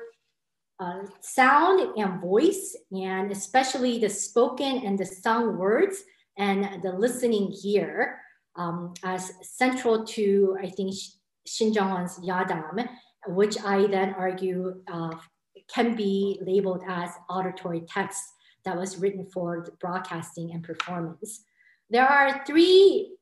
[0.81, 6.03] uh, sound and voice, and especially the spoken and the sung words
[6.39, 8.19] and the listening ear
[8.57, 10.95] um, as central to, I think,
[11.47, 12.89] Jong-won's Yadam,
[13.29, 15.11] which I then argue uh,
[15.73, 18.23] can be labeled as auditory text
[18.65, 21.45] that was written for broadcasting and performance.
[21.91, 23.17] There are three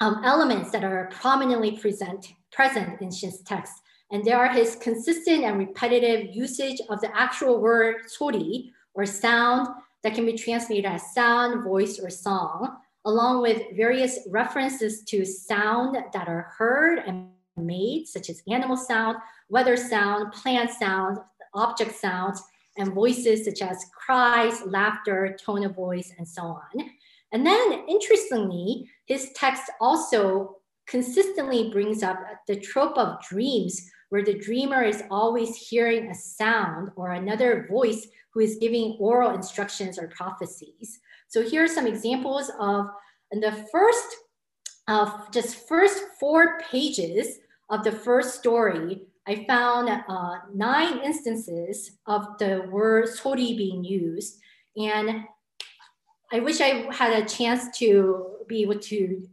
[0.00, 3.72] um, elements that are prominently present, present in Shin's text.
[4.10, 9.68] And there are his consistent and repetitive usage of the actual word sori or sound
[10.02, 15.96] that can be translated as sound, voice, or song, along with various references to sound
[16.12, 19.16] that are heard and made, such as animal sound,
[19.48, 21.18] weather sound, plant sound,
[21.54, 22.42] object sounds,
[22.76, 26.90] and voices such as cries, laughter, tone of voice, and so on.
[27.32, 34.38] And then, interestingly, his text also consistently brings up the trope of dreams, where the
[34.38, 40.08] dreamer is always hearing a sound or another voice who is giving oral instructions or
[40.08, 41.00] prophecies.
[41.28, 42.86] So here are some examples of
[43.32, 44.16] in the first
[44.86, 47.38] of just first four pages
[47.70, 54.38] of the first story, I found uh, nine instances of the word sori being used.
[54.76, 55.24] And
[56.32, 59.26] I wish I had a chance to be able to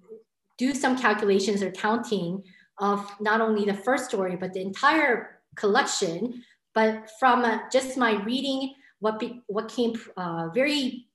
[0.58, 2.44] do some calculations or counting
[2.80, 6.44] of not only the first story, but the entire collection.
[6.74, 11.08] But from uh, just my reading, what, be, what came uh, very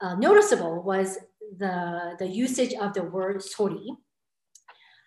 [0.00, 1.18] uh, noticeable was
[1.58, 3.96] the, the usage of the word sori.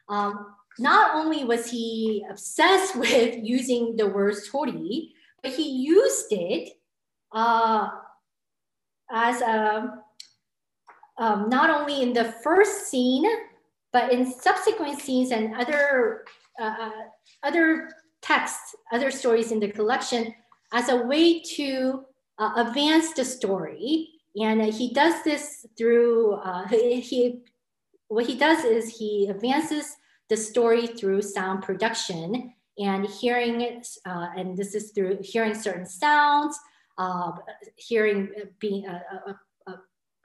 [0.10, 0.48] Um,
[0.80, 5.12] not only was he obsessed with using the word sori,
[5.42, 6.74] but he used it
[7.32, 7.90] uh,
[9.12, 10.02] as a,
[11.18, 13.26] um, not only in the first scene,
[13.94, 16.26] but in subsequent scenes and other,
[16.60, 16.92] uh, uh
[17.44, 17.90] other
[18.22, 20.34] texts, other stories in the collection
[20.74, 22.04] as a way to
[22.40, 24.10] uh, advance the story.
[24.36, 27.42] And he does this through, uh, he,
[28.08, 29.96] what he does is he advances
[30.30, 35.86] the story through sound production and hearing it, uh, and this is through hearing certain
[35.86, 36.60] sounds,
[36.98, 37.32] uh,
[37.76, 39.76] hearing being a, a, a,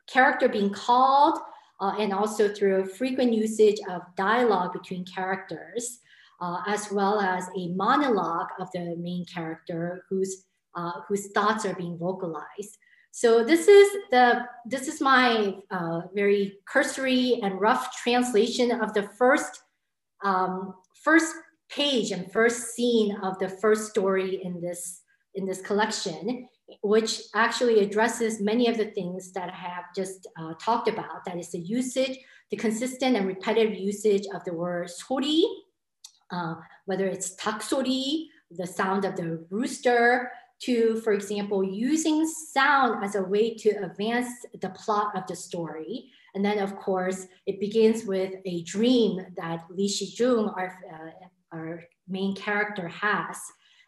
[0.09, 1.38] character being called,
[1.80, 6.01] uh, and also through frequent usage of dialogue between characters,
[6.40, 10.44] uh, as well as a monologue of the main character whose
[10.74, 12.78] uh, whose thoughts are being vocalized.
[13.12, 19.03] So this is the this is my uh, very cursory and rough translation of the
[19.03, 19.62] first
[20.23, 21.35] um, first
[21.71, 25.03] page and first scene of the first story in this
[25.35, 26.49] in this collection,
[26.83, 31.25] which actually addresses many of the things that I have just uh, talked about.
[31.25, 32.18] That is the usage,
[32.51, 35.43] the consistent and repetitive usage of the word sori,
[36.33, 36.55] uh,
[36.87, 43.23] whether it's taksori, the sound of the rooster, to, for example, using sound as a
[43.23, 44.29] way to advance
[44.61, 46.11] the plot of the story.
[46.35, 51.83] And then, of course, it begins with a dream that Li Shijun, our, uh, our
[52.09, 53.39] main character, has.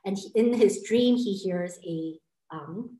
[0.05, 2.18] And he, in his dream, he hears a
[2.51, 2.99] um,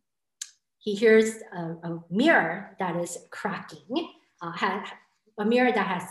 [0.79, 4.09] he hears a, a, mirror that is cracking,
[4.41, 4.81] uh,
[5.39, 6.03] a mirror that has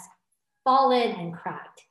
[0.63, 1.81] fallen and cracked.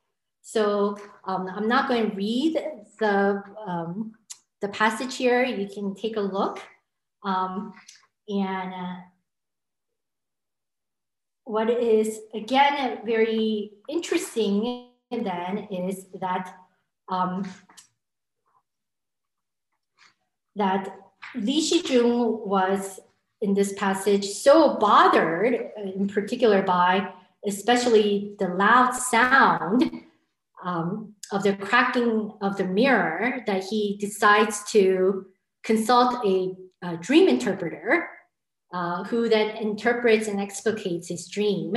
[0.41, 2.57] So um, I'm not going to read
[2.99, 4.13] the um,
[4.61, 5.43] the passage here.
[5.43, 6.61] You can take a look,
[7.23, 7.73] um,
[8.27, 8.73] and.
[8.73, 8.95] Uh,
[11.45, 16.55] what is again very interesting then is that
[17.09, 17.45] um,
[20.55, 20.95] that
[21.35, 22.99] Li Shijun was
[23.41, 27.11] in this passage so bothered, in particular by
[27.45, 30.03] especially the loud sound
[30.63, 35.25] um, of the cracking of the mirror, that he decides to
[35.63, 38.09] consult a, a dream interpreter
[38.73, 41.75] uh, who then interprets and explicates his dream.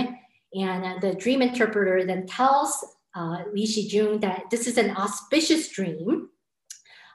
[0.54, 2.84] And uh, the dream interpreter then tells
[3.14, 6.28] uh, Li Shijun that this is an auspicious dream.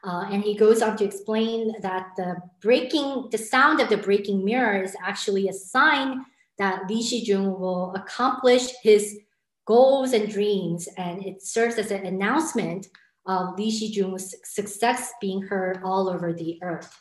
[0.04, 4.46] Uh, and he goes on to explain that the breaking, the sound of the breaking
[4.46, 6.26] mirror is actually a sign
[6.58, 9.20] that Li Shijun will accomplish his
[9.66, 10.88] goals and dreams.
[10.98, 12.88] And it serves as an announcement
[13.26, 17.00] of Li Shijun's success being heard all over the earth.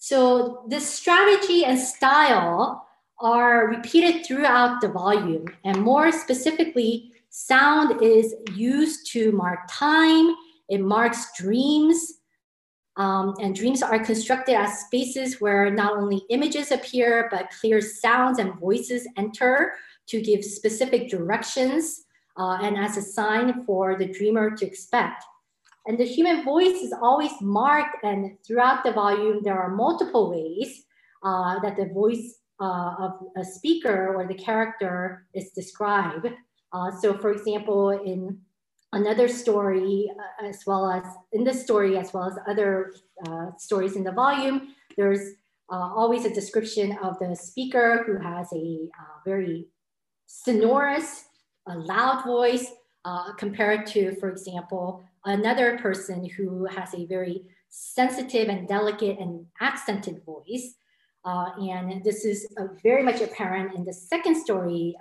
[0.00, 2.88] So this strategy and style
[3.20, 5.44] are repeated throughout the volume.
[5.64, 10.34] And more specifically, sound is used to mark time,
[10.70, 12.14] it marks dreams.
[12.96, 18.38] Um, and dreams are constructed as spaces where not only images appear, but clear sounds
[18.38, 19.74] and voices enter
[20.06, 22.04] to give specific directions
[22.38, 25.24] uh, and as a sign for the dreamer to expect.
[25.86, 30.84] And the human voice is always marked, and throughout the volume, there are multiple ways
[31.22, 36.28] uh, that the voice uh, of a speaker or the character is described.
[36.72, 38.38] Uh, so, for example, in
[38.92, 42.92] another story, uh, as well as in this story, as well as other
[43.26, 45.30] uh, stories in the volume, there's
[45.72, 48.88] uh, always a description of the speaker who has a
[49.24, 49.68] very
[50.26, 51.24] sonorous,
[51.66, 52.66] a loud voice,
[53.38, 60.22] compared to, for example, another person who has a very sensitive and delicate and accented
[60.24, 60.74] voice.
[61.24, 64.96] Uh, and this is uh, very much apparent in the second story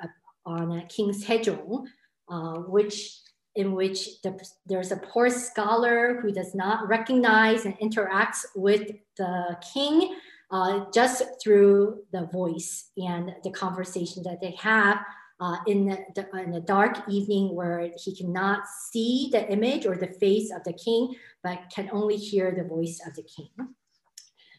[0.46, 1.86] on uh, King Sejong,
[2.30, 3.20] uh, which
[3.56, 9.58] in which the, there's a poor scholar who does not recognize and interacts with the
[9.74, 10.16] king
[10.52, 15.00] uh, just through the voice and the conversation that they have
[15.40, 20.08] uh, in, the, in the dark evening where he cannot see the image or the
[20.08, 23.50] face of the king, but can only hear the voice of the king.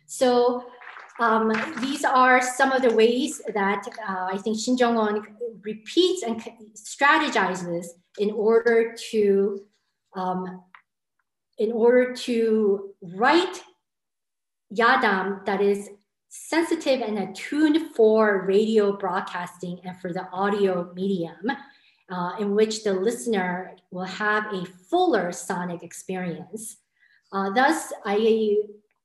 [0.07, 0.65] So
[1.21, 5.27] um, these are some of the ways that uh, I think Shin Jong-won
[5.63, 6.43] repeats and
[6.75, 7.87] strategizes
[8.19, 9.65] in order to
[10.17, 10.63] um,
[11.59, 13.63] in order to write
[14.75, 15.91] yadam that is
[16.31, 21.51] sensitive and attuned for radio broadcasting and for the audio medium,
[22.09, 26.77] uh, in which the listener will have a fuller sonic experience.
[27.33, 28.59] Uh, thus, I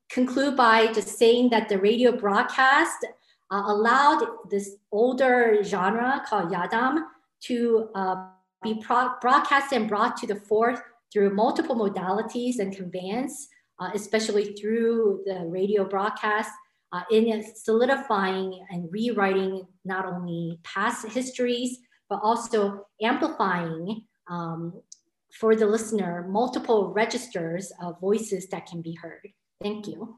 [0.08, 3.04] conclude by just saying that the radio broadcast
[3.50, 7.06] uh, allowed this older genre called yadam
[7.40, 8.28] to uh,
[8.62, 8.80] be
[9.20, 10.80] broadcast and brought to the fore
[11.12, 13.48] through multiple modalities and conveyance,
[13.80, 16.50] uh, especially through the radio broadcast
[16.96, 21.78] uh, in solidifying and rewriting not only past histories,
[22.08, 24.80] but also amplifying um,
[25.32, 29.28] for the listener multiple registers of voices that can be heard.
[29.62, 30.16] Thank you.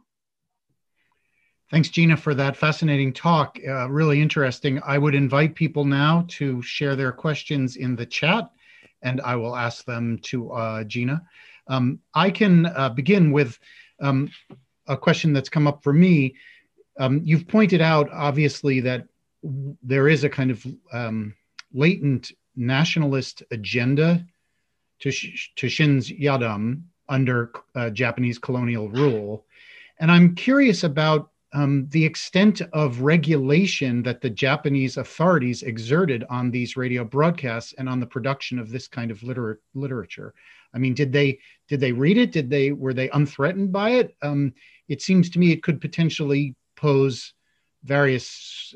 [1.71, 3.59] Thanks, Gina, for that fascinating talk.
[3.67, 4.81] Uh, really interesting.
[4.87, 8.51] I would invite people now to share their questions in the chat,
[9.03, 11.23] and I will ask them to uh, Gina.
[11.67, 13.59] Um, I can uh, begin with
[14.01, 14.31] um,
[14.87, 16.37] a question that's come up for me.
[16.99, 19.07] Um, you've pointed out, obviously, that
[19.83, 21.35] there is a kind of um,
[21.73, 24.25] latent nationalist agenda
[25.01, 25.13] to,
[25.57, 29.47] to Shin's Yadam under uh, Japanese colonial rule.
[30.01, 36.51] And I'm curious about um, the extent of regulation that the Japanese authorities exerted on
[36.51, 40.35] these radio broadcasts and on the production of this kind of liter- literature.
[40.75, 42.33] I mean, did they did they read it?
[42.33, 44.15] Did they were they unthreatened by it?
[44.21, 44.53] Um,
[44.89, 47.35] it seems to me it could potentially pose
[47.83, 48.75] various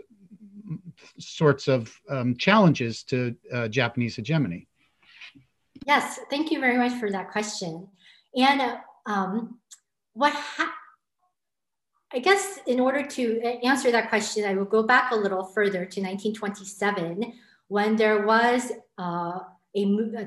[1.19, 4.67] sorts of um, challenges to uh, Japanese hegemony.
[5.87, 7.89] Yes, thank you very much for that question.
[8.37, 8.77] And uh,
[9.07, 9.59] um,
[10.15, 10.75] what ha-
[12.13, 15.87] I guess in order to answer that question, I will go back a little further
[15.87, 17.33] to 1927
[17.69, 19.39] when there was uh,
[19.75, 19.85] a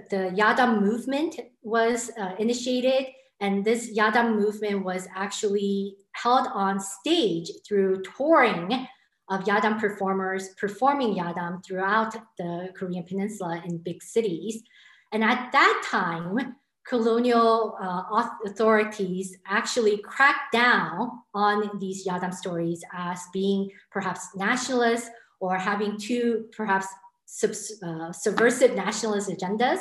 [0.09, 7.51] the Yada movement was uh, initiated, and this Yadam movement was actually held on stage
[7.67, 8.87] through touring
[9.29, 14.63] of Yadam performers performing Yadam throughout the Korean Peninsula in big cities.
[15.11, 16.55] And at that time,
[16.87, 25.09] colonial uh, authorities actually cracked down on these Yadam stories as being perhaps nationalist
[25.39, 26.87] or having two perhaps
[27.83, 29.79] uh, subversive nationalist agendas.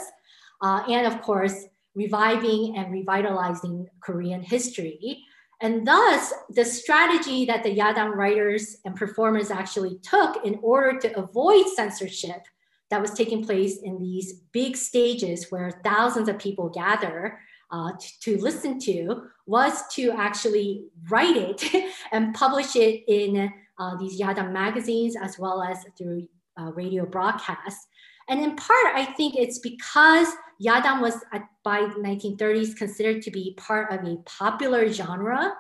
[0.63, 5.24] Uh, and of course, reviving and revitalizing Korean history.
[5.61, 11.18] And thus, the strategy that the Yadam writers and performers actually took in order to
[11.18, 12.42] avoid censorship
[12.90, 17.38] that was taking place in these big stages where thousands of people gather
[17.70, 23.97] uh, to, to listen to was to actually write it and publish it in uh,
[23.97, 26.28] these Yadam magazines as well as through
[26.61, 27.86] uh, radio broadcasts.
[28.28, 30.28] And in part, I think it's because
[30.63, 35.53] Yadam was at, by 1930s considered to be part of a popular genre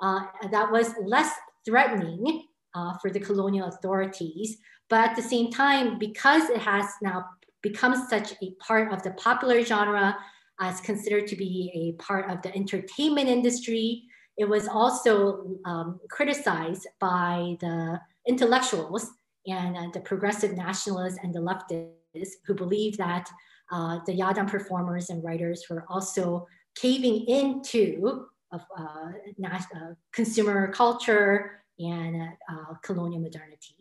[0.00, 0.20] uh,
[0.50, 1.32] that was less
[1.64, 4.58] threatening uh, for the colonial authorities.
[4.88, 7.26] But at the same time, because it has now
[7.62, 10.16] become such a part of the popular genre
[10.60, 14.04] as considered to be a part of the entertainment industry,
[14.36, 19.10] it was also um, criticized by the intellectuals
[19.46, 23.28] and uh, the progressive nationalists and the leftists who believe that
[23.70, 32.22] uh, the Yadam performers and writers were also caving into uh, uh consumer culture and
[32.50, 33.76] uh, colonial modernity.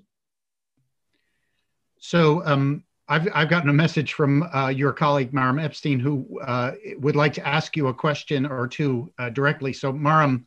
[1.99, 6.73] So um, I've, I've gotten a message from uh, your colleague, Maram Epstein, who uh,
[6.97, 9.73] would like to ask you a question or two uh, directly.
[9.73, 10.45] So, Maram,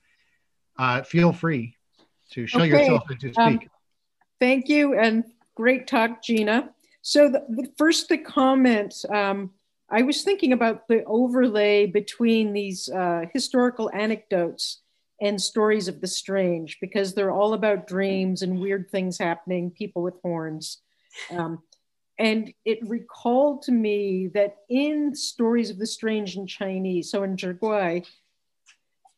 [0.79, 1.77] uh, feel free
[2.33, 2.69] to show okay.
[2.69, 3.63] yourself and to um, speak.
[3.63, 3.71] Um,
[4.39, 5.25] thank you, and
[5.55, 6.71] great talk, Gina.
[7.03, 9.51] So, the, the first, the comment um,
[9.91, 14.83] I was thinking about the overlay between these uh, historical anecdotes
[15.21, 20.03] and stories of the strange because they're all about dreams and weird things happening, people
[20.03, 20.79] with horns.
[21.31, 21.59] Um,
[22.19, 27.37] and it recalled to me that in stories of the strange in Chinese, so in
[27.37, 28.07] Zhiguai,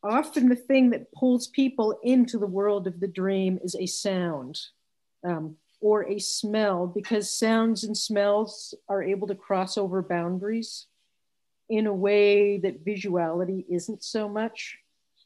[0.03, 4.59] often the thing that pulls people into the world of the dream is a sound
[5.25, 10.87] um, or a smell, because sounds and smells are able to cross over boundaries
[11.69, 14.79] in a way that visuality isn't so much.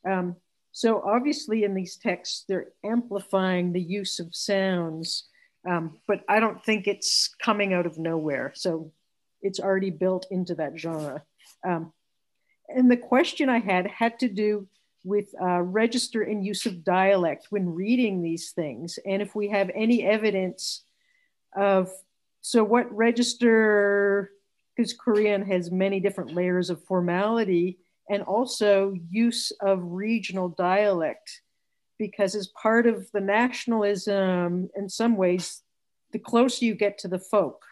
[0.08, 0.36] Um,
[0.72, 5.28] so obviously in these texts, they're amplifying the use of sounds
[5.66, 8.52] um, but I don't think it's coming out of nowhere.
[8.54, 8.92] So
[9.42, 11.22] it's already built into that genre.
[11.66, 11.92] Um,
[12.68, 14.68] and the question I had had to do
[15.06, 18.98] with uh, register and use of dialect when reading these things.
[19.06, 20.82] And if we have any evidence
[21.56, 21.90] of,
[22.40, 24.32] so what register,
[24.76, 27.78] because Korean has many different layers of formality
[28.10, 31.40] and also use of regional dialect
[31.98, 35.62] because as part of the nationalism, in some ways,
[36.12, 37.64] the closer you get to the folk,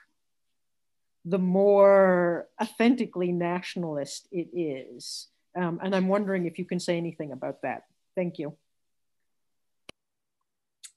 [1.24, 5.28] the more authentically nationalist it is.
[5.56, 7.84] Um, and I'm wondering if you can say anything about that.
[8.16, 8.56] Thank you.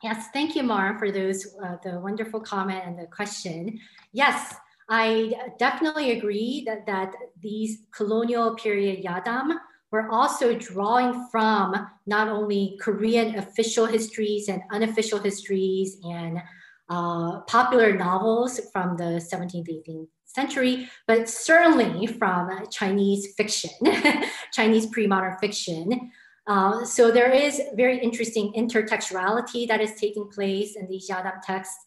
[0.03, 3.79] Yes, thank you, Maram, for those uh, the wonderful comment and the question.
[4.13, 4.55] Yes,
[4.89, 9.57] I definitely agree that that these colonial period yadam
[9.91, 16.41] we're also drawing from not only Korean official histories and unofficial histories and
[16.89, 23.71] uh, popular novels from the 17th, 18th century, but certainly from Chinese fiction,
[24.53, 26.11] Chinese pre-modern fiction.
[26.45, 31.77] Uh, so there is very interesting intertextuality that is taking place in these Yadam texts.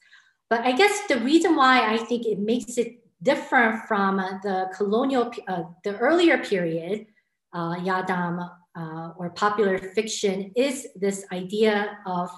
[0.50, 5.32] But I guess the reason why I think it makes it different from the colonial,
[5.46, 7.06] uh, the earlier period
[7.54, 12.30] uh, Yadam uh, or popular fiction is this idea of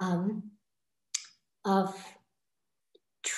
[0.00, 0.50] um,
[1.64, 1.94] of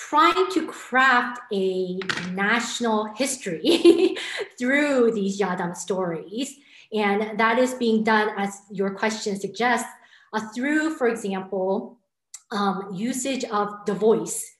[0.09, 1.99] trying to craft a
[2.31, 4.17] national history
[4.57, 6.55] through these Yadam stories.
[6.91, 9.87] And that is being done, as your question suggests,
[10.33, 11.99] uh, through, for example,
[12.49, 14.55] um, usage of the voice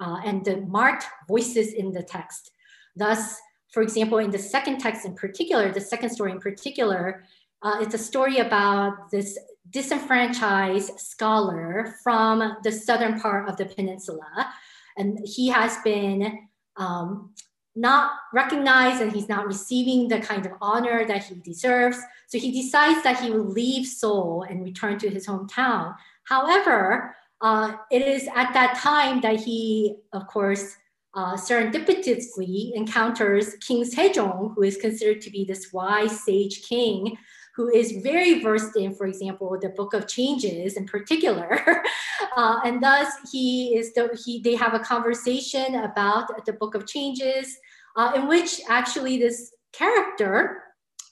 [0.00, 2.50] uh, and the marked voices in the text.
[2.96, 3.38] Thus,
[3.72, 7.22] for example, in the second text in particular, the second story in particular,
[7.62, 9.38] uh, it's a story about this
[9.70, 14.52] disenfranchised scholar from the southern part of the peninsula.
[14.96, 17.34] And he has been um,
[17.76, 21.98] not recognized and he's not receiving the kind of honor that he deserves.
[22.28, 25.94] So he decides that he will leave Seoul and return to his hometown.
[26.24, 30.76] However, uh, it is at that time that he, of course,
[31.14, 37.16] uh, serendipitously encounters King Sejong, who is considered to be this wise sage king,
[37.56, 41.60] who is very versed in, for example, the Book of Changes in particular,
[42.36, 46.86] uh, and thus he is the, he they have a conversation about the Book of
[46.86, 47.56] Changes,
[47.96, 50.62] uh, in which actually this character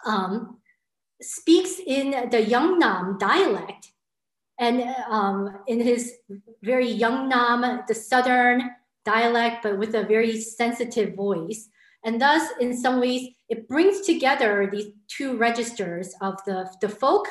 [0.06, 0.58] um,
[1.20, 3.92] speaks in the Yeongnam dialect,
[4.58, 6.14] and um, in his
[6.62, 8.70] very Yeongnam, the southern
[9.04, 11.68] dialect, but with a very sensitive voice.
[12.04, 17.26] And thus, in some ways, it brings together these two registers of the, the folk,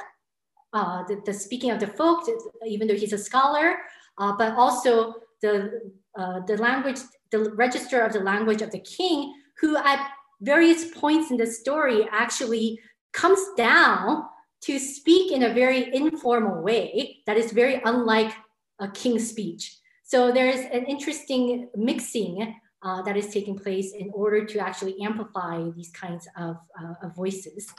[0.74, 2.28] uh, the, the speaking of the folk,
[2.66, 3.78] even though he's a scholar,
[4.18, 7.00] uh, but also the, uh, the language,
[7.32, 10.10] the register of the language of the king, who at
[10.42, 12.80] various points in the story actually
[13.14, 14.24] comes down
[14.62, 18.34] to speak in a very informal way that is very unlike
[18.80, 19.78] a king's speech.
[20.04, 25.70] So there's an interesting mixing uh, that is taking place in order to actually amplify
[25.76, 27.74] these kinds of, uh, of voices.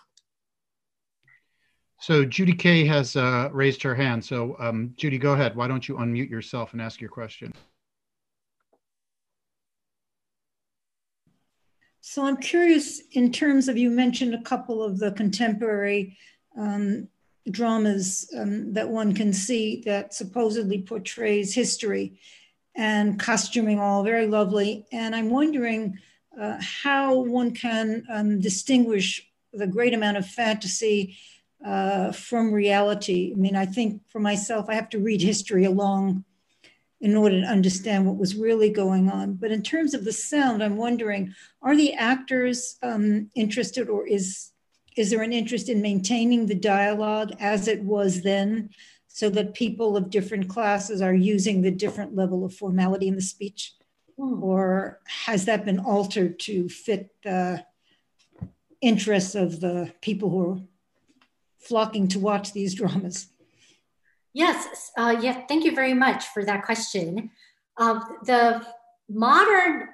[2.01, 4.24] So Judy Kay has uh, raised her hand.
[4.24, 5.57] So um, Judy, go ahead.
[5.57, 7.53] Why don't you unmute yourself and ask your question?
[12.01, 16.16] So I'm curious in terms of, you mentioned a couple of the contemporary
[16.57, 17.09] um,
[17.51, 22.18] dramas um, that one can see that supposedly portrays history
[22.79, 24.87] and costuming all very lovely.
[24.93, 25.99] And I'm wondering
[26.41, 31.18] uh, how one can um, distinguish the great amount of fantasy
[31.66, 33.33] uh, from reality.
[33.35, 36.24] I mean, I think for myself, I have to read history along
[37.01, 39.35] in order to understand what was really going on.
[39.35, 44.51] But in terms of the sound, I'm wondering, are the actors um, interested or is,
[44.97, 48.70] is there an interest in maintaining the dialogue as it was then
[49.09, 53.23] so that people of different classes are using the different level of formality in the
[53.23, 53.75] speech?
[54.17, 54.43] Hmm.
[54.43, 57.65] Or has that been altered to fit the
[58.81, 60.61] interests of the people who are
[61.59, 63.29] flocking to watch these dramas?
[64.33, 67.31] Yes, uh, yeah, thank you very much for that question.
[67.77, 68.65] Uh, the
[69.09, 69.89] modern,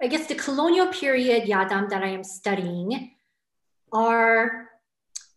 [0.00, 3.12] I guess the colonial period yadam that I am studying
[3.92, 4.68] are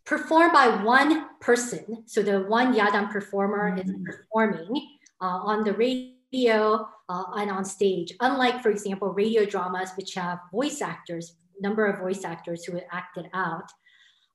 [0.05, 2.03] performed by one person.
[2.07, 3.89] So the one yadam performer mm-hmm.
[3.89, 8.13] is performing uh, on the radio uh, and on stage.
[8.19, 13.17] Unlike, for example, radio dramas, which have voice actors, number of voice actors who act
[13.17, 13.69] it out.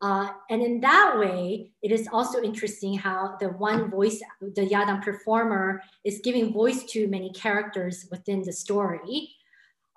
[0.03, 5.03] Uh, and in that way, it is also interesting how the one voice, the Yadam
[5.03, 9.29] performer, is giving voice to many characters within the story.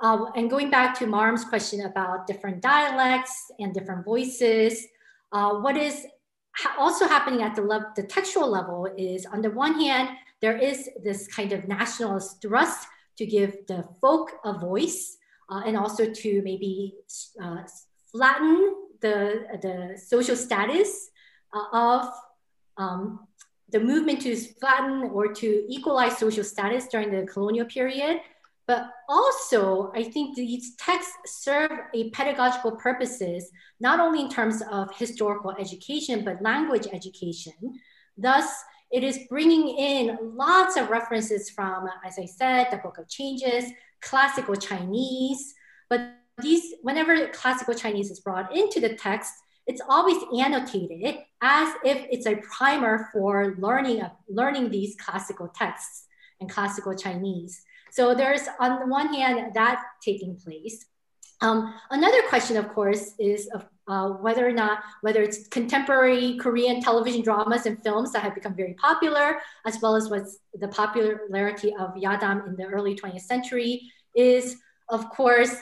[0.01, 4.85] Uh, and going back to Maram's question about different dialects and different voices,
[5.31, 6.05] uh, what is
[6.77, 10.09] also happening at the, the textual level is on the one hand,
[10.41, 12.87] there is this kind of nationalist thrust
[13.17, 15.17] to give the folk a voice
[15.49, 16.95] uh, and also to maybe
[17.41, 17.57] uh,
[18.11, 21.09] flatten the, the social status
[21.53, 22.09] uh, of
[22.77, 23.27] um,
[23.69, 28.19] the movement to flatten or to equalize social status during the colonial period.
[28.65, 34.95] But also, I think these texts serve a pedagogical purposes, not only in terms of
[34.95, 37.53] historical education, but language education.
[38.17, 38.47] Thus,
[38.91, 43.65] it is bringing in lots of references from, as I said, the Book of Changes,
[44.01, 45.53] classical Chinese,
[45.89, 45.99] but
[46.41, 49.33] these, whenever classical Chinese is brought into the text,
[49.65, 56.05] it's always annotated as if it's a primer for learning, learning these classical texts
[56.39, 57.61] and classical Chinese.
[57.93, 60.83] So there's on the one hand that taking place.
[61.41, 66.81] Um, another question, of course, is of uh, whether or not, whether it's contemporary Korean
[66.81, 69.37] television dramas and films that have become very popular,
[69.67, 74.55] as well as what's the popularity of Yadam in the early 20th century, is
[74.89, 75.55] of course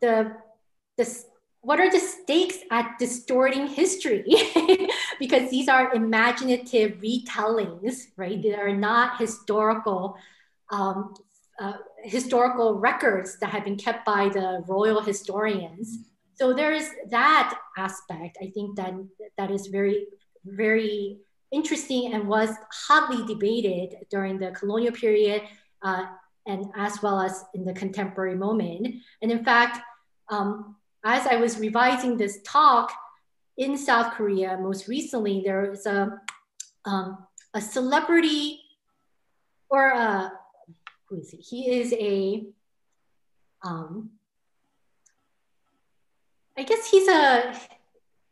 [0.00, 0.32] the,
[0.96, 1.24] the
[1.60, 4.24] what are the stakes at distorting history?
[5.18, 8.40] because these are imaginative retellings, right?
[8.40, 10.16] They are not historical
[10.70, 11.14] um,
[11.58, 15.98] uh, historical records that have been kept by the royal historians.
[16.34, 18.36] So there is that aspect.
[18.42, 18.92] I think that
[19.38, 20.06] that is very,
[20.44, 21.18] very
[21.50, 22.50] interesting and was
[22.86, 25.42] hotly debated during the colonial period
[25.82, 26.06] uh,
[26.46, 28.96] and as well as in the contemporary moment.
[29.22, 29.80] And in fact,
[30.28, 32.92] um, as I was revising this talk
[33.56, 36.20] in South Korea, most recently, there was a,
[36.84, 37.18] um,
[37.54, 38.60] a celebrity
[39.70, 40.32] or a,
[41.08, 41.36] who is he?
[41.38, 42.46] He is a,
[43.62, 44.10] um,
[46.56, 47.54] I guess he's a,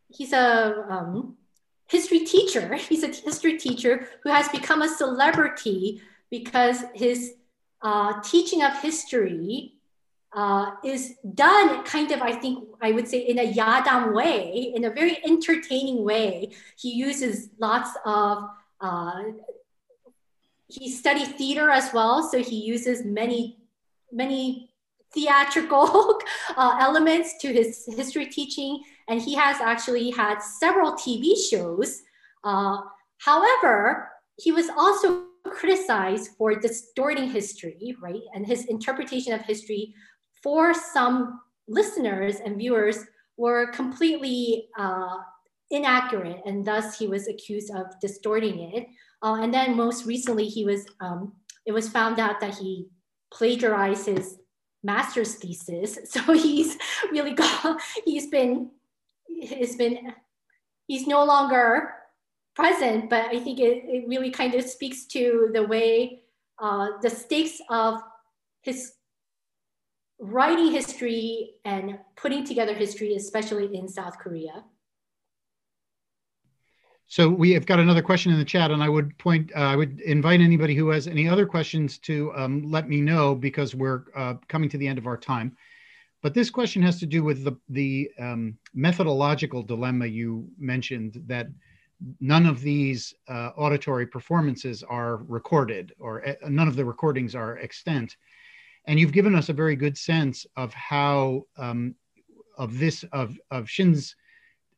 [0.09, 1.37] he's a um,
[1.89, 2.75] history teacher.
[2.89, 6.01] He's a history teacher who has become a celebrity
[6.31, 7.35] because his
[7.83, 9.75] uh, teaching of history
[10.33, 14.85] uh, is done kind of, I think, I would say in a Yadam way, in
[14.85, 16.51] a very entertaining way.
[16.77, 18.49] He uses lots of,
[18.81, 19.23] uh,
[20.75, 22.29] he studied theater as well.
[22.29, 23.59] So he uses many,
[24.13, 24.71] many
[25.13, 26.21] theatrical
[26.57, 28.83] uh, elements to his history teaching.
[29.09, 32.03] And he has actually had several TV shows.
[32.43, 32.79] Uh,
[33.19, 38.23] however, he was also criticized for distorting history, right?
[38.35, 39.95] And his interpretation of history
[40.43, 42.99] for some listeners and viewers
[43.37, 45.17] were completely uh,
[45.71, 48.87] inaccurate, and thus he was accused of distorting it.
[49.25, 51.33] Uh, and then most recently, he was um,
[51.65, 52.89] it was found out that he
[53.33, 54.39] plagiarized his
[54.83, 55.99] master's thesis.
[56.05, 56.77] So he's
[57.11, 57.79] really gone.
[58.05, 58.71] he's been
[59.27, 60.13] he's been
[60.87, 61.95] he's no longer
[62.55, 66.21] present, but I think it, it really kind of speaks to the way
[66.59, 68.01] uh, the stakes of
[68.61, 68.93] his
[70.21, 74.65] writing history and putting together history, especially in South Korea.
[77.07, 79.77] So we have got another question in the chat, and I would point, uh, I
[79.77, 84.05] would invite anybody who has any other questions to um, let me know because we're
[84.17, 85.57] uh, coming to the end of our time.
[86.23, 91.49] But this question has to do with the, the um, methodological dilemma you mentioned that
[92.21, 97.59] none of these uh, auditory performances are recorded or uh, none of the recordings are
[97.59, 98.17] extant.
[98.87, 101.95] And you've given us a very good sense of how um,
[102.57, 104.17] of this of of Shin's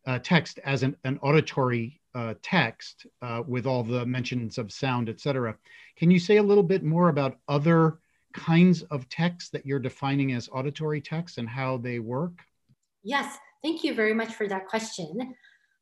[0.07, 5.09] uh, text as an, an auditory uh, text uh, with all the mentions of sound,
[5.11, 5.55] et cetera.
[5.97, 7.99] Can you say a little bit more about other
[8.33, 12.33] kinds of texts that you're defining as auditory texts and how they work?
[13.03, 15.35] Yes, thank you very much for that question.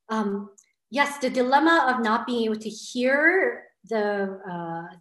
[0.09, 0.51] Um,
[0.91, 4.97] yes, the dilemma of not being able to hear the uh,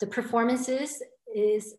[0.00, 1.00] the performances
[1.34, 1.74] is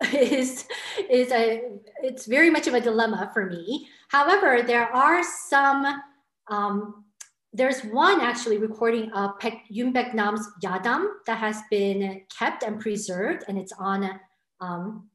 [0.12, 0.66] is
[1.10, 1.62] is a
[2.02, 3.88] it's very much of a dilemma for me.
[4.08, 6.00] However, there are some
[6.48, 7.01] um,
[7.52, 13.72] there's one actually recording of Baek-nam's Yadam that has been kept and preserved, and it's
[13.78, 14.20] on a,
[14.60, 15.08] um,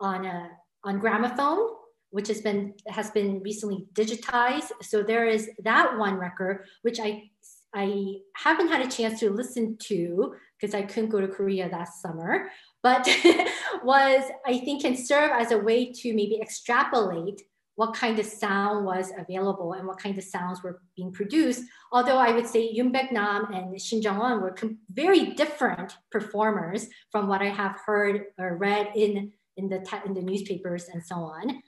[0.00, 0.50] on a,
[0.84, 1.70] on gramophone,
[2.10, 4.70] which has been has been recently digitized.
[4.82, 7.30] So there is that one record, which I
[7.74, 12.00] I haven't had a chance to listen to because I couldn't go to Korea last
[12.00, 12.50] summer,
[12.84, 13.04] but
[13.82, 17.42] was I think can serve as a way to maybe extrapolate
[17.76, 21.64] what kind of sound was available and what kind of sounds were being produced.
[21.92, 24.56] Although I would say Yoon Baek Nam and Shin were
[24.92, 30.22] very different performers from what I have heard or read in, in, the, in the
[30.22, 31.62] newspapers and so on.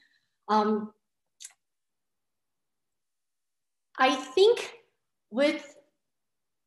[0.48, 0.92] Um,
[3.98, 4.74] I think
[5.30, 5.74] with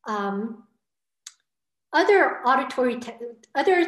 [0.07, 0.63] um,
[1.93, 2.99] other auditory,
[3.55, 3.85] other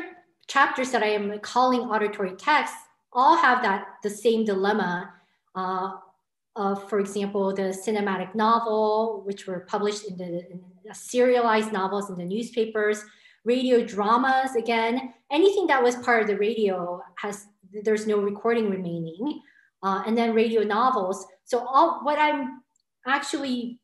[0.48, 2.78] chapters that I am calling auditory texts
[3.14, 5.12] all have that the same dilemma
[5.56, 5.92] uh,
[6.56, 12.18] of, for example, the cinematic novel, which were published in the in serialized novels in
[12.18, 13.04] the newspapers,
[13.46, 17.46] radio dramas, again, anything that was part of the radio has,
[17.84, 19.42] there's no recording remaining.
[19.84, 21.26] Uh, and then radio novels.
[21.44, 22.62] So all what I'm
[23.08, 23.80] actually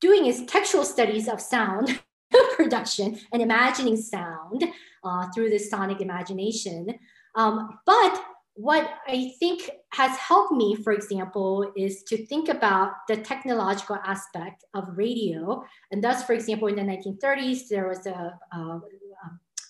[0.00, 2.00] doing is textual studies of sound
[2.54, 4.64] production and imagining sound
[5.02, 6.98] uh, through the sonic imagination.
[7.34, 8.22] Um, but
[8.54, 14.64] what I think has helped me, for example, is to think about the technological aspect
[14.74, 15.64] of radio.
[15.90, 18.78] And thus, for example, in the 1930s, there was a, uh,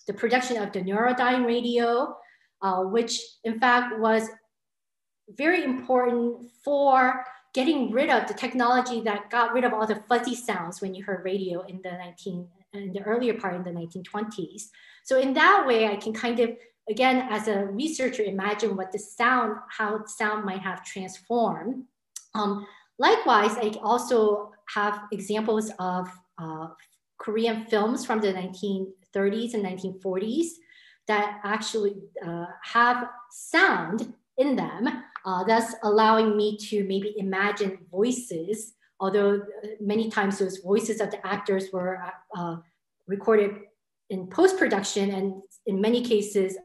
[0.07, 2.15] the production of the Neutrodyne radio,
[2.63, 4.29] uh, which in fact was
[5.31, 7.25] very important for
[7.55, 11.05] getting rid of the technology that got rid of all the fuzzy sounds when you
[11.05, 14.65] heard radio in the 19 in the earlier part in the 1920s.
[15.05, 16.51] So in that way, I can kind of
[16.89, 21.85] again, as a researcher, imagine what the sound, how sound might have transformed.
[22.35, 22.67] Um,
[22.99, 26.09] likewise, I also have examples of
[26.39, 26.69] uh,
[27.19, 30.47] Korean films from the 1930s and 1940s
[31.07, 34.89] that actually uh, have sound in them,
[35.25, 41.11] uh, thus allowing me to maybe imagine voices, although uh, many times those voices of
[41.11, 41.99] the actors were
[42.37, 42.57] uh,
[43.07, 43.53] recorded
[44.11, 46.57] in post-production and in many cases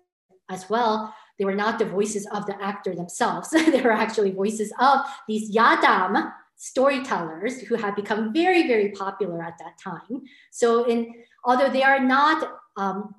[0.50, 3.50] as well, they were not the voices of the actor themselves.
[3.52, 9.58] they were actually voices of these yadam storytellers who had become very, very popular at
[9.60, 10.24] that time.
[10.52, 11.14] So in
[11.46, 13.16] although they are not um,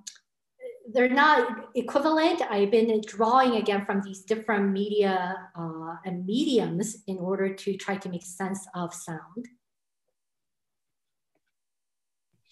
[0.92, 2.42] they're not equivalent.
[2.50, 7.96] I've been drawing again from these different media uh, and mediums in order to try
[7.96, 9.48] to make sense of sound.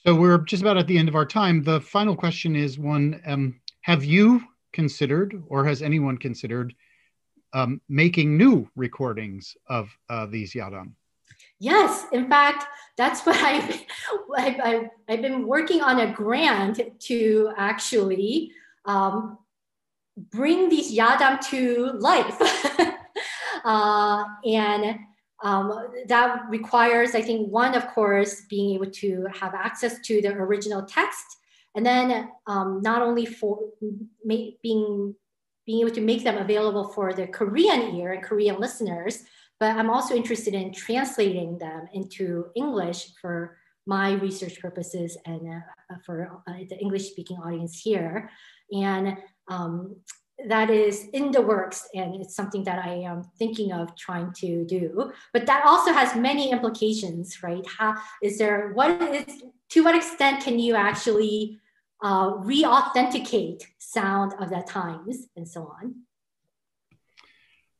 [0.06, 1.62] So we're just about at the end of our time.
[1.62, 4.42] The final question is one, um, have you
[4.72, 6.74] considered, or has anyone considered,
[7.52, 10.92] um, making new recordings of uh, these yadam?
[11.60, 12.64] Yes, in fact,
[12.96, 13.82] that's what I've,
[14.36, 18.52] I've, I've, been working on a grant to actually
[18.84, 19.38] um,
[20.16, 22.36] bring these yadam to life.
[23.64, 24.98] uh, and
[25.42, 30.32] um, that requires, I think, one, of course, being able to have access to the
[30.32, 31.37] original text
[31.74, 33.58] and then um, not only for
[34.26, 35.14] being
[35.66, 39.22] being able to make them available for the Korean ear and Korean listeners,
[39.60, 45.96] but I'm also interested in translating them into English for my research purposes and uh,
[46.06, 48.30] for uh, the English speaking audience here.
[48.72, 49.96] And um,
[50.46, 54.64] that is in the works and it's something that I am thinking of trying to
[54.64, 55.12] do.
[55.32, 57.66] But that also has many implications, right?
[57.66, 61.58] How is there, what is, to what extent can you actually
[62.02, 65.94] uh, re-authenticate sound of that times and so on.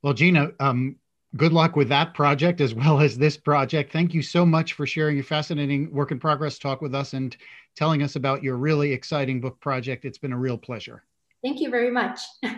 [0.02, 0.96] Well, Gina, um,
[1.36, 3.92] good luck with that project as well as this project.
[3.92, 7.36] Thank you so much for sharing your fascinating work in progress talk with us and
[7.76, 10.04] telling us about your really exciting book project.
[10.04, 11.04] It's been a real pleasure.
[11.43, 12.20] Thank you very much.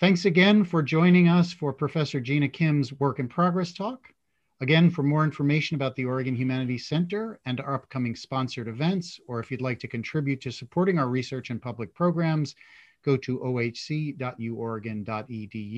[0.00, 4.08] Thanks again for joining us for Professor Gina Kim's work in progress talk.
[4.60, 9.40] Again, for more information about the Oregon Humanities Center and our upcoming sponsored events, or
[9.40, 12.54] if you'd like to contribute to supporting our research and public programs,
[13.04, 15.72] go to ohc.uoregon.edu.